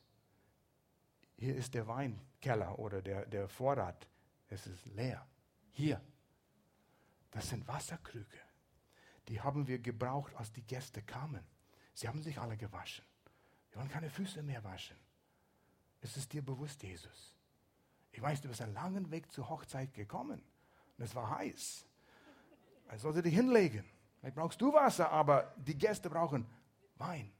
[1.36, 4.08] hier ist der Weinkeller oder der, der Vorrat.
[4.50, 5.26] Es ist leer.
[5.72, 6.02] Hier.
[7.32, 8.40] Das sind Wasserkrüge.
[9.28, 11.44] Die haben wir gebraucht, als die Gäste kamen.
[11.94, 13.06] Sie haben sich alle gewaschen.
[13.72, 14.98] Wir wollen keine Füße mehr waschen.
[16.02, 17.34] Ist es dir bewusst, Jesus?
[18.12, 20.42] Ich weiß, du bist einen langen Weg zur Hochzeit gekommen.
[20.98, 21.86] Und es war heiß.
[22.96, 23.84] Ich sollte dich hinlegen.
[24.20, 26.48] Vielleicht brauchst du Wasser, aber die Gäste brauchen
[27.00, 27.32] Wein.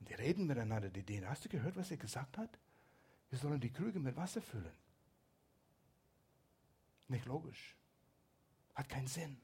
[0.00, 1.30] Und die reden miteinander, die Diener.
[1.30, 2.58] Hast du gehört, was er gesagt hat?
[3.30, 4.72] Wir sollen die Krüge mit Wasser füllen.
[7.08, 7.76] Nicht logisch.
[8.74, 9.40] Hat keinen Sinn.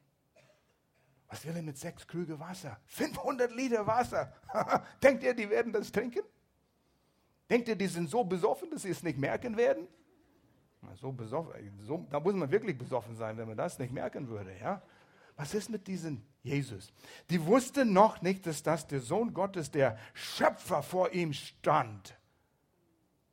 [1.29, 2.79] Was will er mit sechs Krüge Wasser?
[2.87, 4.33] 500 Liter Wasser.
[5.03, 6.23] Denkt ihr, die werden das trinken?
[7.51, 9.88] Denkt ihr, die sind so besoffen, dass sie es nicht merken werden?
[11.01, 14.57] So besoffen, so, da muss man wirklich besoffen sein, wenn man das nicht merken würde.
[14.59, 14.83] Ja?
[15.37, 16.92] Was ist mit diesem Jesus?
[17.31, 22.16] Die wussten noch nicht, dass das der Sohn Gottes, der Schöpfer vor ihm stand.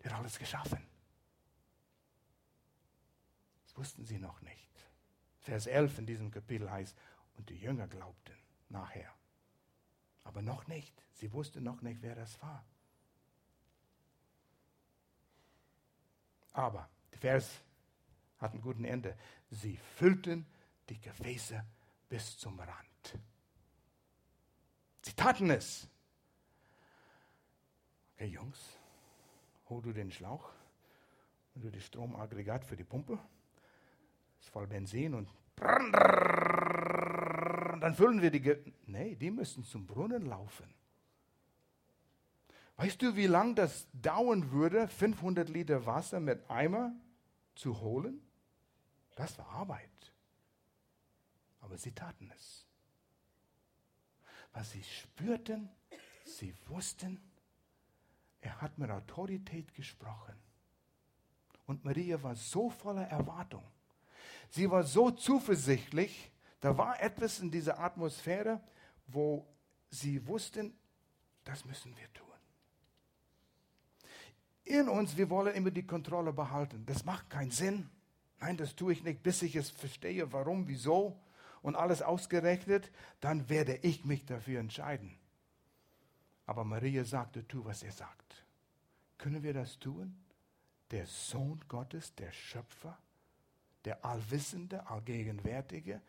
[0.03, 0.81] Der hat alles geschaffen.
[3.63, 4.89] Das wussten sie noch nicht.
[5.41, 6.95] Vers 11 in diesem Kapitel heißt,
[7.37, 8.35] und die Jünger glaubten
[8.69, 9.11] nachher.
[10.23, 10.93] Aber noch nicht.
[11.13, 12.65] Sie wussten noch nicht, wer das war.
[16.53, 17.61] Aber der Vers
[18.37, 19.17] hat ein gutes Ende.
[19.49, 20.45] Sie füllten
[20.89, 21.63] die Gefäße
[22.11, 23.19] bis zum Rand.
[25.01, 25.87] Sie taten es.
[28.13, 28.77] Okay, Jungs,
[29.69, 30.51] hol du den Schlauch
[31.55, 33.17] und du das Stromaggregat für die Pumpe.
[34.41, 35.29] Ist voll Benzin und
[37.79, 38.41] dann füllen wir die.
[38.41, 40.67] Ge nee, die müssen zum Brunnen laufen.
[42.75, 46.91] Weißt du, wie lange das dauern würde, 500 Liter Wasser mit Eimer
[47.55, 48.21] zu holen?
[49.15, 50.10] Das war Arbeit
[51.71, 52.65] aber sie taten es.
[54.51, 55.69] Was sie spürten,
[56.25, 57.17] sie wussten,
[58.41, 60.35] er hat mit Autorität gesprochen.
[61.67, 63.63] Und Maria war so voller Erwartung.
[64.49, 66.29] Sie war so zuversichtlich,
[66.59, 68.59] da war etwas in dieser Atmosphäre,
[69.07, 69.47] wo
[69.89, 70.77] sie wussten,
[71.45, 72.27] das müssen wir tun.
[74.65, 76.85] In uns, wir wollen immer die Kontrolle behalten.
[76.85, 77.89] Das macht keinen Sinn.
[78.41, 81.17] Nein, das tue ich nicht, bis ich es verstehe, warum, wieso
[81.61, 85.17] und alles ausgerechnet, dann werde ich mich dafür entscheiden.
[86.45, 88.43] Aber Maria sagte, tu, was er sagt.
[89.17, 90.15] Können wir das tun?
[90.89, 92.97] Der Sohn Gottes, der Schöpfer,
[93.85, 96.01] der Allwissende, Allgegenwärtige,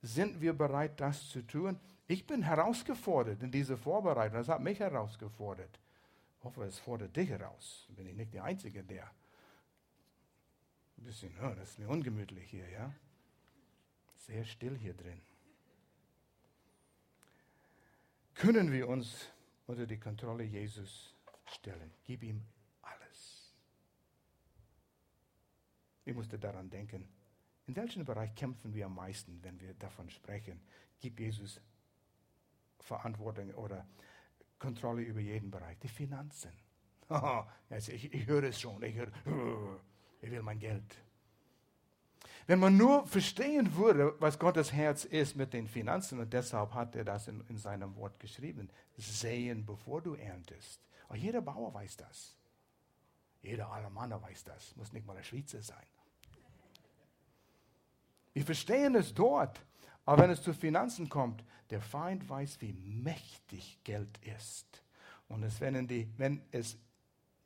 [0.00, 1.78] sind wir bereit, das zu tun?
[2.06, 4.38] Ich bin herausgefordert in dieser Vorbereitung.
[4.38, 5.78] Das hat mich herausgefordert.
[6.38, 7.86] Ich hoffe, es fordert dich heraus.
[7.90, 9.04] Bin ich nicht der Einzige, der.
[10.98, 12.92] Ein bisschen, oh, das ist mir ungemütlich hier, ja?
[14.26, 15.20] Sehr still hier drin.
[18.34, 19.28] Können wir uns
[19.66, 21.14] unter die Kontrolle Jesus
[21.46, 21.92] stellen?
[22.04, 22.42] Gib ihm
[22.82, 23.54] alles.
[26.04, 27.08] Ich musste daran denken,
[27.66, 30.60] in welchem Bereich kämpfen wir am meisten, wenn wir davon sprechen?
[31.00, 31.60] Gib Jesus
[32.80, 33.86] Verantwortung oder
[34.58, 35.78] Kontrolle über jeden Bereich.
[35.78, 36.52] Die Finanzen.
[37.08, 38.82] also ich, ich höre es schon.
[38.82, 39.12] Ich, höre,
[40.20, 40.96] ich will mein Geld.
[42.46, 46.96] Wenn man nur verstehen würde, was Gottes Herz ist mit den Finanzen, und deshalb hat
[46.96, 50.80] er das in, in seinem Wort geschrieben, säen, bevor du erntest.
[51.08, 52.36] Und jeder Bauer weiß das.
[53.42, 54.74] Jeder Alemaner weiß das.
[54.76, 55.86] Muss nicht mal der Schweizer sein.
[58.32, 59.60] Wir verstehen es dort,
[60.04, 64.82] aber wenn es zu Finanzen kommt, der Feind weiß, wie mächtig Geld ist.
[65.28, 66.78] Und es, wenn, die, wenn es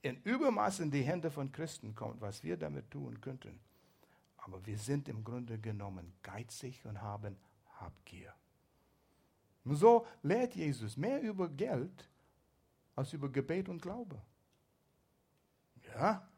[0.03, 3.59] in Übermaß in die Hände von Christen kommt, was wir damit tun könnten.
[4.47, 7.37] Aber wir sind im Grunde genommen geizig und haben
[7.81, 8.33] Habgier.
[9.65, 12.09] Und so lehrt Jesus mehr über Geld
[12.95, 14.23] als über Gebet und Glaube.
[15.89, 16.29] Ja,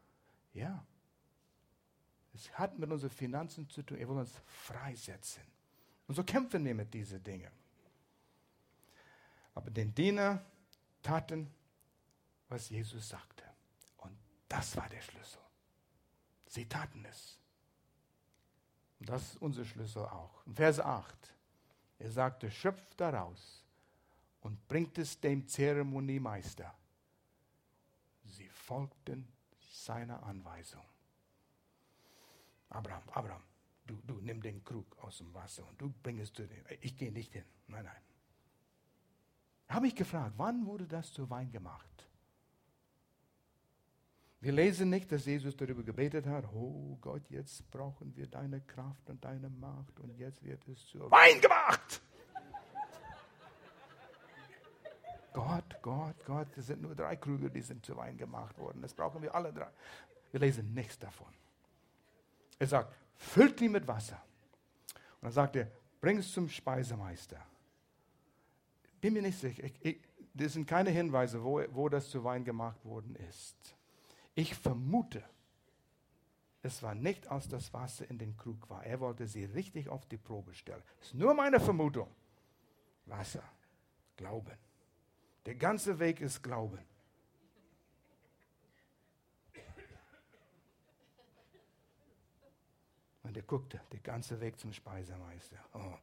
[0.53, 0.83] ja.
[2.33, 3.99] Es hat mit unseren Finanzen zu tun.
[3.99, 5.43] Er will uns freisetzen.
[6.07, 7.51] Und so kämpfen wir mit diesen Dingen.
[9.53, 10.43] Aber den Diener
[11.03, 11.53] taten,
[12.47, 13.43] was Jesus sagte.
[13.97, 14.17] Und
[14.47, 15.41] das war der Schlüssel.
[16.47, 17.38] Sie taten es.
[18.99, 20.45] Und das ist unser Schlüssel auch.
[20.45, 21.35] In Vers 8.
[21.99, 23.63] Er sagte, schöpft daraus
[24.41, 26.73] und bringt es dem Zeremoniemeister.
[28.23, 29.27] Sie folgten
[29.71, 30.83] seiner Anweisung.
[32.69, 33.43] Abraham, Abraham,
[33.85, 36.63] du, du nimm den Krug aus dem Wasser und du bring es zu dem.
[36.81, 37.45] Ich gehe nicht hin.
[37.67, 38.01] Nein, nein.
[39.69, 42.08] Habe ich gefragt, wann wurde das zu Wein gemacht?
[44.41, 49.09] Wir lesen nicht, dass Jesus darüber gebetet hat, oh Gott, jetzt brauchen wir deine Kraft
[49.09, 52.01] und deine Macht und jetzt wird es zu Wein gemacht.
[55.33, 58.81] Gott, Gott, Gott, es sind nur drei Krüge, die sind zu Wein gemacht worden.
[58.81, 59.69] Das brauchen wir alle drei.
[60.31, 61.27] Wir lesen nichts davon.
[62.57, 64.21] Er sagt, füllt die mit Wasser.
[65.15, 67.39] Und dann sagt er, bring es zum Speisemeister.
[69.01, 69.63] Bin mir nicht sicher.
[69.63, 69.99] Ich, ich,
[70.33, 73.75] das sind keine Hinweise, wo, wo das zu Wein gemacht worden ist.
[74.35, 75.23] Ich vermute,
[76.61, 78.83] es war nicht, als das Wasser in den Krug war.
[78.85, 80.83] Er wollte sie richtig auf die Probe stellen.
[80.99, 82.13] Das ist nur meine Vermutung.
[83.05, 83.43] Wasser,
[84.17, 84.57] Glauben.
[85.45, 86.79] Der ganze Weg ist Glauben.
[93.23, 95.57] Und er guckte, der ganze Weg zum Speisemeister.
[95.73, 95.93] Oh,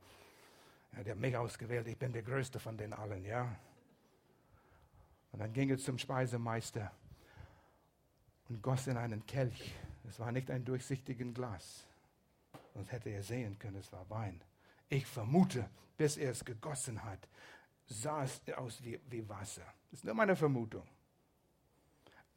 [0.96, 3.54] ja, der hat mich ausgewählt, ich bin der Größte von den allen, ja.
[5.32, 6.92] Und dann ging er zum Speisemeister
[8.48, 9.74] und goss in einen Kelch.
[10.08, 11.84] Es war nicht ein durchsichtiges Glas.
[12.74, 14.40] Sonst hätte er sehen können, es war Wein.
[14.88, 17.28] Ich vermute, bis er es gegossen hat,
[17.86, 19.66] sah es aus wie, wie Wasser.
[19.90, 20.86] Das ist nur meine Vermutung.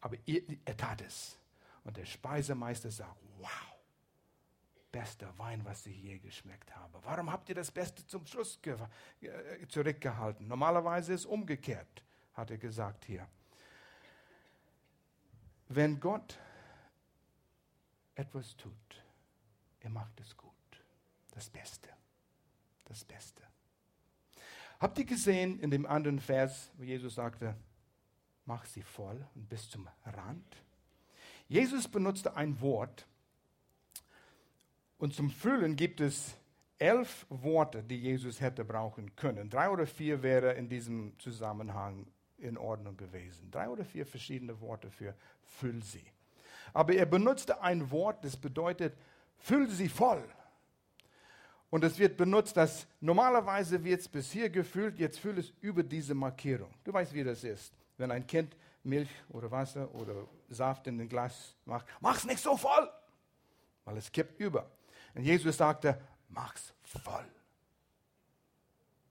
[0.01, 1.37] Aber er, er tat es.
[1.83, 3.79] Und der Speisemeister sagt, wow,
[4.91, 6.99] bester Wein, was ich je geschmeckt habe.
[7.03, 10.47] Warum habt ihr das Beste zum Schluss äh, zurückgehalten?
[10.47, 13.27] Normalerweise ist es umgekehrt, hat er gesagt hier.
[15.69, 16.37] Wenn Gott
[18.15, 19.03] etwas tut,
[19.79, 20.51] er macht es gut.
[21.31, 21.89] Das Beste.
[22.85, 23.43] Das Beste.
[24.79, 27.55] Habt ihr gesehen in dem anderen Vers, wo Jesus sagte,
[28.45, 30.57] mach sie voll und bis zum Rand?
[31.47, 33.07] Jesus benutzte ein Wort,
[34.99, 36.35] und zum Füllen gibt es
[36.77, 39.49] elf Worte, die Jesus hätte brauchen können.
[39.49, 42.05] Drei oder vier wäre in diesem Zusammenhang
[42.41, 43.49] in Ordnung gewesen.
[43.51, 46.05] Drei oder vier verschiedene Worte für füll sie.
[46.73, 48.93] Aber er benutzte ein Wort, das bedeutet
[49.37, 50.23] füll sie voll.
[51.69, 55.83] Und es wird benutzt, dass normalerweise wird es bis hier gefüllt, jetzt füll es über
[55.83, 56.73] diese Markierung.
[56.83, 57.73] Du weißt, wie das ist.
[57.97, 62.39] Wenn ein Kind Milch oder Wasser oder Saft in ein Glas macht, mach es nicht
[62.39, 62.89] so voll,
[63.85, 64.71] weil es kippt über.
[65.13, 67.25] Und Jesus sagte, mach's voll.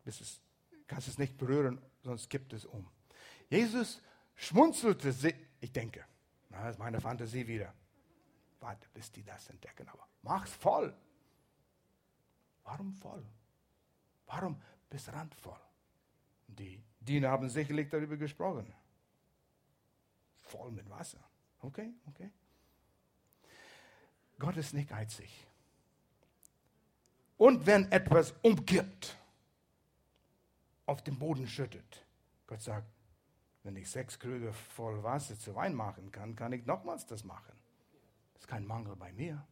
[0.05, 0.41] Es,
[0.87, 2.89] kannst es nicht berühren, sonst kippt es um.
[3.49, 4.01] Jesus
[4.35, 5.15] schmunzelte,
[5.61, 6.05] ich denke,
[6.51, 7.73] das ist meine Fantasie wieder.
[8.61, 10.95] Warte, bis die das entdecken, aber mach's voll.
[12.65, 13.25] Warum voll?
[14.27, 15.61] Warum bis randvoll?
[16.47, 18.73] Die Diener haben sicherlich darüber gesprochen.
[20.37, 21.23] Voll mit Wasser.
[21.61, 22.31] Okay, okay.
[24.39, 25.47] Gott ist nicht geizig.
[27.37, 29.17] Und wenn etwas umkippt,
[30.87, 32.07] auf den Boden schüttet,
[32.47, 32.89] Gott sagt,
[33.69, 37.53] wenn ich sechs Krüge voll Wasser zu Wein machen kann, kann ich nochmals das machen.
[38.33, 39.47] Das ist kein Mangel bei mir.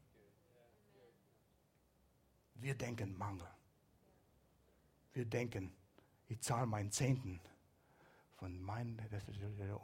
[2.54, 3.46] Wir denken Mangel.
[5.12, 5.70] Wir denken,
[6.28, 7.40] ich zahle meinen Zehnten
[8.36, 8.98] von meinen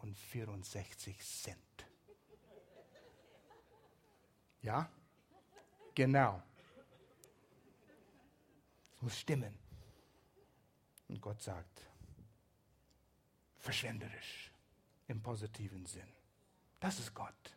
[0.00, 1.86] und 64 Cent.
[4.62, 4.90] Ja?
[5.94, 6.42] Genau
[9.02, 9.58] muss stimmen.
[11.08, 11.82] Und Gott sagt,
[13.62, 14.52] verschwenderisch
[15.08, 16.08] im positiven Sinn.
[16.80, 17.56] Das ist Gott.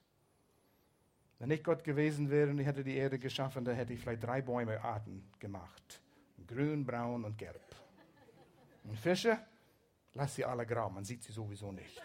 [1.40, 4.24] Wenn ich Gott gewesen wäre und ich hätte die Erde geschaffen, dann hätte ich vielleicht
[4.24, 6.02] drei Bäumearten gemacht.
[6.48, 7.76] Grün, braun und gelb.
[8.84, 9.40] Und Fische,
[10.14, 12.02] lass sie alle grau, man sieht sie sowieso nicht.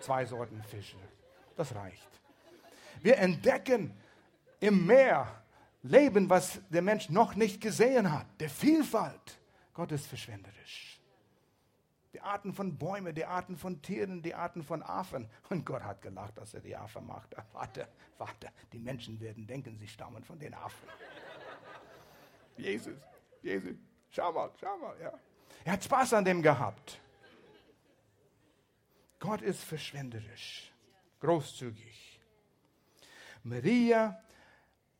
[0.00, 0.96] Zwei Sorten Fische,
[1.56, 2.08] das reicht.
[3.02, 3.92] Wir entdecken
[4.60, 5.42] im Meer
[5.82, 9.38] Leben, was der Mensch noch nicht gesehen hat, der Vielfalt.
[9.74, 10.95] Gott ist verschwenderisch.
[12.16, 15.28] Die Arten von Bäumen, die Arten von Tieren, die Arten von Affen.
[15.50, 17.36] Und Gott hat gelacht, dass er die Affen macht.
[17.52, 17.86] Warte,
[18.16, 20.88] warte, die Menschen werden denken, sie stammen von den Affen.
[22.56, 22.94] Jesus,
[23.42, 23.76] Jesus,
[24.08, 25.12] schau mal, schau mal, ja.
[25.62, 26.98] Er hat Spaß an dem gehabt.
[29.18, 30.72] Gott ist verschwenderisch,
[31.20, 32.18] großzügig.
[33.42, 34.18] Maria,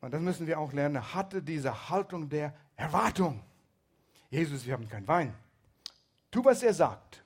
[0.02, 3.42] und das müssen wir auch lernen, hatte diese Haltung der Erwartung.
[4.28, 5.34] Jesus, wir haben keinen Wein.
[6.36, 7.24] Tu, was er sagt.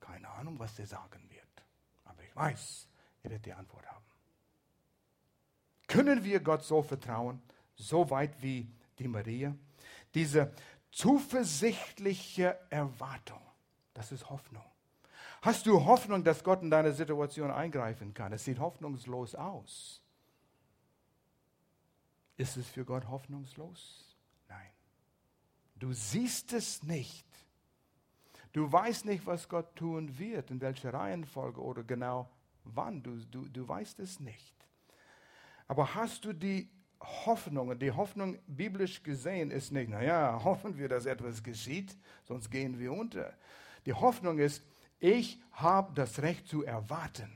[0.00, 1.64] Keine Ahnung, was er sagen wird.
[2.02, 2.88] Aber ich weiß,
[3.22, 4.04] er wird die Antwort haben.
[5.86, 7.40] Können wir Gott so vertrauen,
[7.76, 9.54] so weit wie die Maria?
[10.12, 10.52] Diese
[10.90, 13.40] zuversichtliche Erwartung,
[13.94, 14.64] das ist Hoffnung.
[15.40, 18.32] Hast du Hoffnung, dass Gott in deine Situation eingreifen kann?
[18.32, 20.02] Es sieht hoffnungslos aus.
[22.36, 24.16] Ist es für Gott hoffnungslos?
[24.48, 24.70] Nein.
[25.76, 27.31] Du siehst es nicht.
[28.52, 32.28] Du weißt nicht, was Gott tun wird, in welcher Reihenfolge oder genau
[32.64, 33.02] wann.
[33.02, 34.54] Du, du, du weißt es nicht.
[35.68, 36.68] Aber hast du die
[37.00, 42.78] Hoffnung, die Hoffnung biblisch gesehen ist nicht, naja, hoffen wir, dass etwas geschieht, sonst gehen
[42.78, 43.32] wir unter.
[43.86, 44.62] Die Hoffnung ist,
[45.00, 47.32] ich habe das Recht zu erwarten,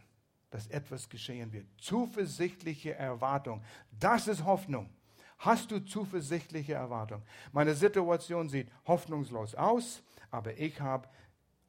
[0.50, 1.66] dass etwas geschehen wird.
[1.78, 3.64] Zuversichtliche Erwartung.
[3.98, 4.88] Das ist Hoffnung.
[5.38, 7.22] Hast du zuversichtliche Erwartung?
[7.52, 11.08] Meine Situation sieht hoffnungslos aus, aber ich habe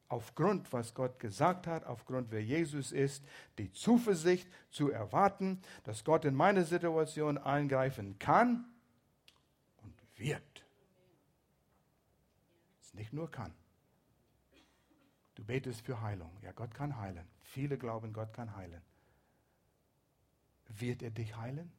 [0.08, 3.22] aufgrund, was Gott gesagt hat, aufgrund, wer Jesus ist,
[3.58, 8.64] die Zuversicht zu erwarten, dass Gott in meine Situation eingreifen kann
[9.82, 10.64] und wird.
[12.80, 13.52] Es nicht nur kann.
[15.34, 16.36] Du betest für Heilung.
[16.42, 17.28] Ja, Gott kann heilen.
[17.42, 18.82] Viele glauben, Gott kann heilen.
[20.68, 21.70] Wird er dich heilen?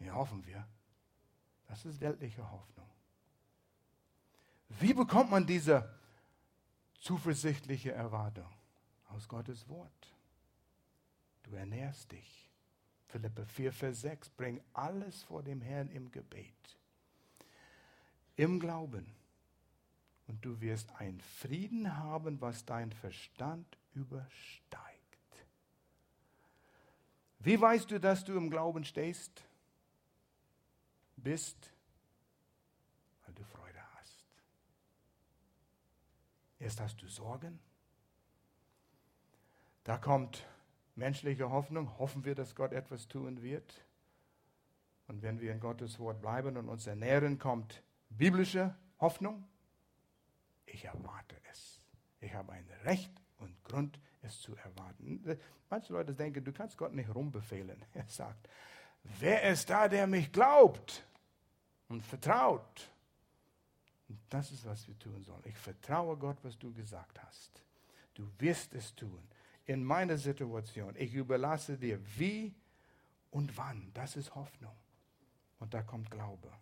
[0.00, 0.66] Ja, hoffen wir.
[1.66, 2.88] Das ist weltliche Hoffnung.
[4.68, 5.94] Wie bekommt man diese
[7.00, 8.50] zuversichtliche Erwartung?
[9.08, 10.14] Aus Gottes Wort.
[11.44, 12.50] Du ernährst dich.
[13.06, 14.30] Philippe 4, Vers 6.
[14.30, 16.78] Bring alles vor dem Herrn im Gebet.
[18.36, 19.16] Im Glauben
[20.26, 24.86] und du wirst einen Frieden haben, was dein Verstand übersteigt.
[27.38, 29.44] Wie weißt du, dass du im Glauben stehst?
[31.26, 31.72] Bist,
[33.24, 34.24] weil du Freude hast.
[36.60, 37.58] Erst hast du Sorgen.
[39.82, 40.46] Da kommt
[40.94, 41.98] menschliche Hoffnung.
[41.98, 43.84] Hoffen wir, dass Gott etwas tun wird.
[45.08, 49.48] Und wenn wir in Gottes Wort bleiben und uns ernähren, kommt biblische Hoffnung
[50.66, 51.80] ich erwarte es.
[52.20, 55.38] Ich habe ein Recht und Grund, es zu erwarten.
[55.70, 57.82] Manche Leute denken, du kannst Gott nicht rumbefehlen.
[57.94, 58.48] Er sagt,
[59.20, 61.06] wer ist da, der mich glaubt
[61.88, 62.90] und vertraut?
[64.08, 65.42] Und das ist, was wir tun sollen.
[65.44, 67.62] Ich vertraue Gott, was du gesagt hast.
[68.14, 69.22] Du wirst es tun.
[69.66, 70.94] In meiner Situation.
[70.96, 72.54] Ich überlasse dir, wie
[73.30, 73.90] und wann.
[73.94, 74.76] Das ist Hoffnung.
[75.58, 76.52] Und da kommt Glaube.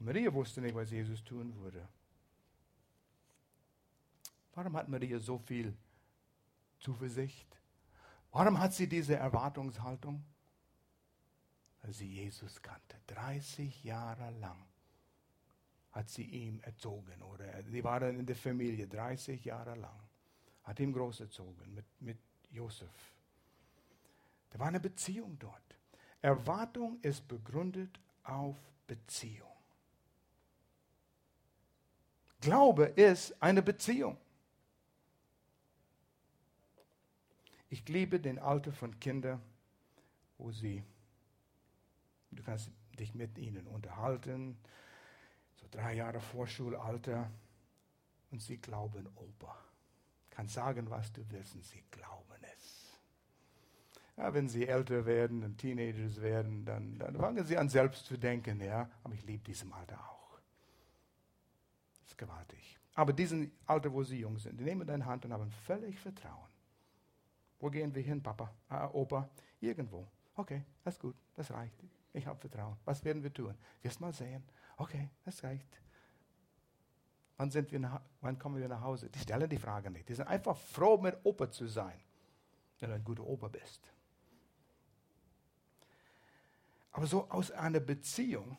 [0.00, 1.86] Maria wusste nicht, was Jesus tun würde.
[4.54, 5.76] Warum hat Maria so viel
[6.80, 7.46] Zuversicht?
[8.32, 10.24] Warum hat sie diese Erwartungshaltung?
[11.82, 12.96] Weil sie Jesus kannte.
[13.06, 14.66] 30 Jahre lang
[15.92, 19.98] hat sie ihm erzogen oder sie waren in der Familie 30 Jahre lang.
[20.62, 22.18] Hat ihm groß erzogen mit, mit
[22.50, 23.14] Josef.
[24.50, 25.62] Da war eine Beziehung dort.
[26.20, 28.56] Erwartung ist begründet auf
[28.86, 29.48] Beziehung.
[32.40, 34.16] Glaube ist eine Beziehung.
[37.68, 39.40] Ich liebe den Alter von Kindern,
[40.38, 40.82] wo sie,
[42.30, 44.58] du kannst dich mit ihnen unterhalten,
[45.56, 47.30] so drei Jahre Vorschulalter,
[48.30, 49.56] und sie glauben Opa.
[50.30, 52.98] Kannst sagen, was du willst, und sie glauben es.
[54.16, 58.16] Ja, wenn sie älter werden und Teenagers werden, dann, dann fangen sie an, selbst zu
[58.16, 60.38] denken, ja, aber ich liebe diesem Alter auch.
[62.02, 62.78] Das ist gewaltig.
[62.94, 66.48] Aber diesen Alter, wo sie jung sind, die nehmen deine Hand und haben völlig Vertrauen.
[67.58, 69.28] Wo gehen wir hin, Papa, äh, Opa?
[69.60, 70.06] Irgendwo.
[70.34, 71.74] Okay, das ist gut, das reicht.
[72.12, 72.76] Ich habe Vertrauen.
[72.84, 73.54] Was werden wir tun?
[73.82, 74.42] Wirst mal sehen.
[74.76, 75.80] Okay, das reicht.
[77.36, 79.08] Wann, sind wir nach, wann kommen wir nach Hause?
[79.08, 80.08] Die stellen die Frage nicht.
[80.08, 81.98] Die sind einfach froh, mit Opa zu sein,
[82.78, 83.90] wenn du ein guter Opa bist.
[86.92, 88.58] Aber so aus einer Beziehung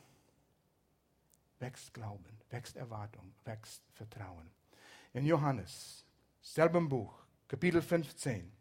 [1.59, 4.49] wächst Glauben, wächst Erwartung, wächst Vertrauen.
[5.13, 6.05] In Johannes,
[6.41, 7.13] selben Buch,
[7.47, 8.51] Kapitel 15,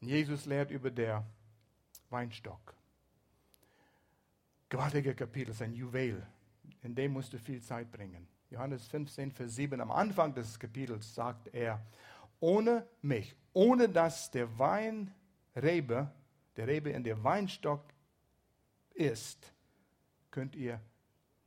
[0.00, 1.24] Jesus lehrt über der
[2.08, 2.74] Weinstock.
[4.70, 6.24] Gewaltiger Kapitel, sein Juwel.
[6.82, 8.26] In dem musst du viel Zeit bringen.
[8.50, 11.84] Johannes 15, Vers 7, am Anfang des Kapitels sagt er,
[12.38, 16.10] ohne mich, ohne dass der Weinrebe,
[16.56, 17.82] der Rebe in der Weinstock
[18.94, 19.52] ist,
[20.30, 20.80] könnt ihr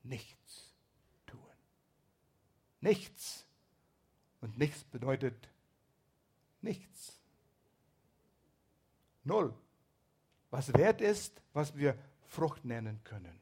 [0.03, 0.73] nichts
[1.25, 1.39] tun.
[2.81, 3.47] Nichts.
[4.41, 5.47] Und nichts bedeutet
[6.61, 7.17] nichts.
[9.23, 9.53] Null.
[10.51, 11.97] Was wert ist, was wir
[12.33, 13.39] Frucht nennen können.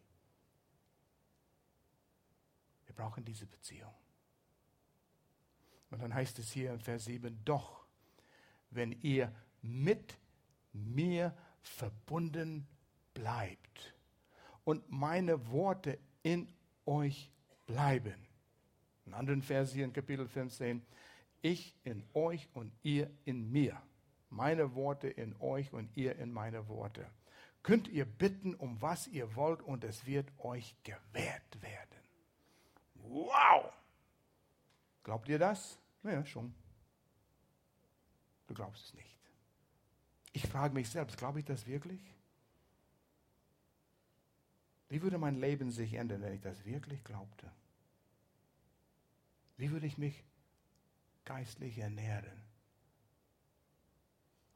[2.85, 3.93] Wir brauchen diese Beziehung.
[5.91, 7.85] Und dann heißt es hier im Vers 7, doch,
[8.69, 10.17] wenn ihr mit
[10.73, 12.67] mir verbunden
[13.13, 13.95] bleibt
[14.65, 16.53] und meine Worte in
[16.85, 17.31] euch
[17.67, 18.27] bleiben.
[19.05, 20.85] In anderen Vers hier in Kapitel 15,
[21.41, 23.81] ich in euch und ihr in mir.
[24.29, 27.09] Meine Worte in euch und ihr in meine Worte.
[27.63, 31.99] Könnt ihr bitten, um was ihr wollt, und es wird euch gewährt werden.
[32.95, 33.71] Wow!
[35.03, 35.77] Glaubt ihr das?
[36.03, 36.53] Ja, schon.
[38.47, 39.17] Du glaubst es nicht.
[40.33, 42.01] Ich frage mich selbst, glaube ich das wirklich?
[44.89, 47.49] Wie würde mein Leben sich ändern, wenn ich das wirklich glaubte?
[49.57, 50.23] Wie würde ich mich
[51.23, 52.40] geistlich ernähren?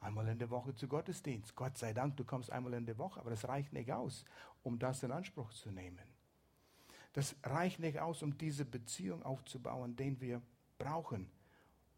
[0.06, 1.56] Einmal in der Woche zu Gottesdienst.
[1.56, 4.24] Gott sei Dank, du kommst einmal in der Woche, aber das reicht nicht aus,
[4.62, 6.06] um das in Anspruch zu nehmen.
[7.14, 10.44] Das reicht nicht aus, um diese Beziehung aufzubauen, den wir
[10.78, 11.28] brauchen,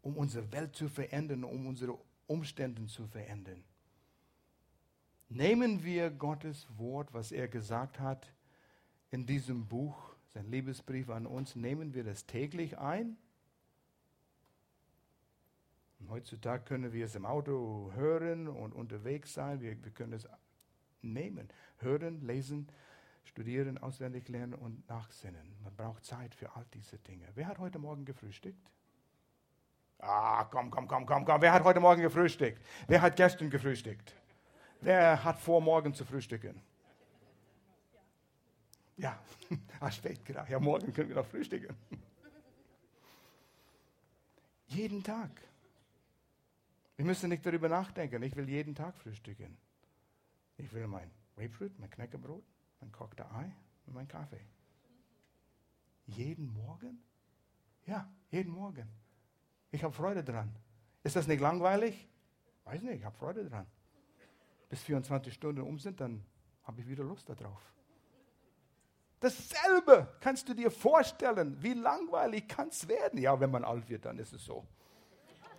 [0.00, 3.62] um unsere Welt zu verändern, um unsere Umstände zu verändern.
[5.28, 8.32] Nehmen wir Gottes Wort, was er gesagt hat
[9.10, 13.18] in diesem Buch, sein Liebesbrief an uns, nehmen wir das täglich ein?
[16.00, 19.60] Und heutzutage können wir es im Auto hören und unterwegs sein.
[19.60, 20.28] Wir, wir können es
[21.02, 22.68] nehmen, hören, lesen,
[23.24, 25.56] studieren, auswendig lernen und nachsinnen.
[25.62, 27.26] Man braucht Zeit für all diese Dinge.
[27.34, 28.70] Wer hat heute Morgen gefrühstückt?
[29.98, 31.42] Ah, komm, komm, komm, komm, komm.
[31.42, 32.62] Wer hat heute Morgen gefrühstückt?
[32.86, 34.14] Wer hat gestern gefrühstückt?
[34.80, 36.60] Wer hat vor, morgen zu frühstücken?
[38.96, 39.18] Ja,
[39.80, 40.50] ah, spät gerade.
[40.50, 41.76] Ja, morgen können wir noch frühstücken.
[44.66, 45.30] jeden Tag.
[46.98, 48.22] Ich müsste nicht darüber nachdenken.
[48.22, 49.56] Ich will jeden Tag frühstücken.
[50.58, 52.44] Ich will mein Grapefruit, mein Knäckebrot,
[52.80, 53.50] mein gekochte Ei
[53.86, 54.44] und mein Kaffee.
[56.04, 57.02] Jeden Morgen?
[57.86, 58.86] Ja, jeden Morgen.
[59.70, 60.54] Ich habe Freude dran.
[61.02, 62.06] Ist das nicht langweilig?
[62.64, 63.66] Weiß nicht, ich habe Freude dran
[64.68, 66.24] bis 24 Stunden um sind, dann
[66.64, 67.60] habe ich wieder Lust darauf.
[69.20, 71.60] Dasselbe kannst du dir vorstellen.
[71.60, 73.18] Wie langweilig kann es werden?
[73.18, 74.64] Ja, wenn man alt wird, dann ist es so.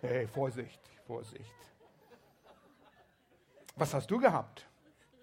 [0.02, 1.54] Hey, Vorsicht, Vorsicht.
[3.76, 4.66] Was hast du gehabt?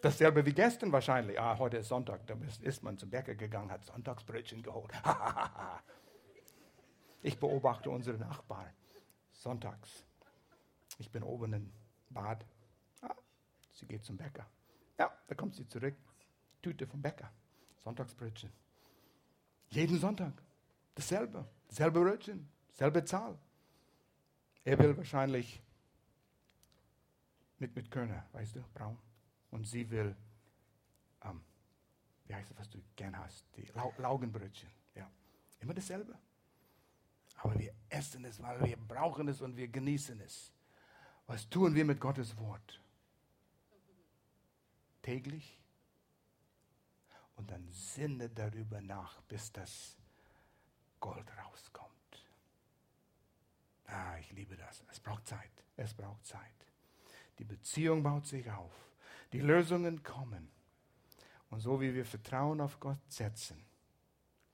[0.02, 1.40] Dasselbe wie gestern wahrscheinlich.
[1.40, 2.28] Ah, heute ist Sonntag.
[2.28, 4.92] Da ist man zum Bäcker gegangen, hat Sonntagsbrötchen geholt.
[7.24, 8.72] ich beobachte unsere Nachbarn.
[9.32, 10.06] Sonntags.
[11.00, 11.74] Ich bin oben im
[12.12, 12.46] Bad.
[13.72, 14.46] Sie geht zum Bäcker.
[15.00, 15.96] Ja, da kommt sie zurück.
[16.62, 17.32] Tüte vom Bäcker.
[17.84, 18.52] Sonntagsbrötchen.
[19.70, 20.34] Jeden Sonntag.
[20.94, 21.48] Dasselbe.
[21.68, 22.48] Selbe Brötchen.
[22.74, 23.40] Selbe Zahl.
[24.68, 25.62] Er will wahrscheinlich
[27.58, 28.98] mit, mit Körner, weißt du, braun.
[29.52, 30.16] Und sie will,
[31.24, 31.42] ähm,
[32.26, 33.46] wie heißt das, was du gern hast?
[33.56, 34.70] Die Lau Laugenbrötchen.
[34.96, 35.10] Ja.
[35.60, 36.18] Immer dasselbe.
[37.38, 40.52] Aber wir essen es, weil wir brauchen es und wir genießen es.
[41.28, 42.82] Was tun wir mit Gottes Wort?
[45.08, 45.58] täglich
[47.38, 49.96] und dann sinne darüber nach, bis das
[51.00, 51.87] Gold rauskommt.
[53.88, 54.84] Ah, ich liebe das.
[54.92, 55.52] Es braucht Zeit.
[55.76, 56.42] Es braucht Zeit.
[57.40, 58.74] Die Beziehung baut sich auf.
[59.34, 60.50] Die Lösungen kommen.
[61.50, 63.64] Und so wie wir Vertrauen auf Gott setzen,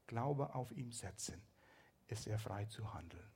[0.06, 1.42] Glaube auf ihm setzen,
[2.08, 3.32] ist er frei zu handeln.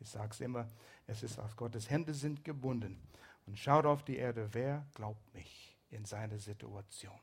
[0.00, 0.68] Ich sage es immer,
[1.06, 3.00] es ist aus Gottes Hände sind gebunden.
[3.46, 5.74] Und schaut auf die Erde, wer glaubt mich?
[5.94, 7.18] in seine Situation.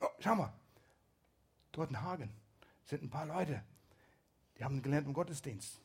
[0.00, 0.52] Oh, schau mal,
[1.72, 2.34] dort in Hagen
[2.84, 3.62] sind ein paar Leute,
[4.58, 5.80] die haben gelernt im Gottesdienst,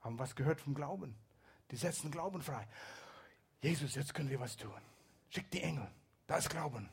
[0.00, 1.14] haben was gehört vom Glauben,
[1.70, 2.66] die setzen Glauben frei.
[3.60, 4.80] Jesus, jetzt können wir was tun.
[5.30, 5.88] Schick die Engel,
[6.26, 6.88] da ist Glauben.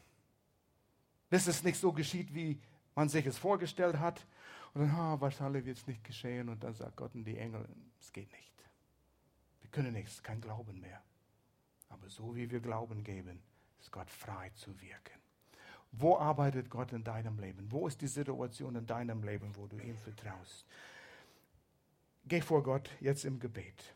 [1.30, 2.62] Bis es nicht so geschieht, wie
[2.96, 4.26] man sich es vorgestellt hat.
[4.74, 6.50] Und dann, ah, wahrscheinlich wird es nicht geschehen.
[6.50, 7.68] Und dann sagt Gott und die Engel,
[8.00, 8.54] es geht nicht.
[9.62, 11.02] Wir können nichts, kein Glauben mehr.
[11.90, 13.42] Aber so wie wir Glauben geben,
[13.80, 15.23] ist Gott frei zu wirken.
[15.94, 17.72] Wo arbeitet Gott in deinem Leben?
[17.72, 20.66] Wo ist die Situation in deinem Leben, wo du ihm vertraust?
[22.26, 23.94] Geh vor Gott jetzt im Gebet.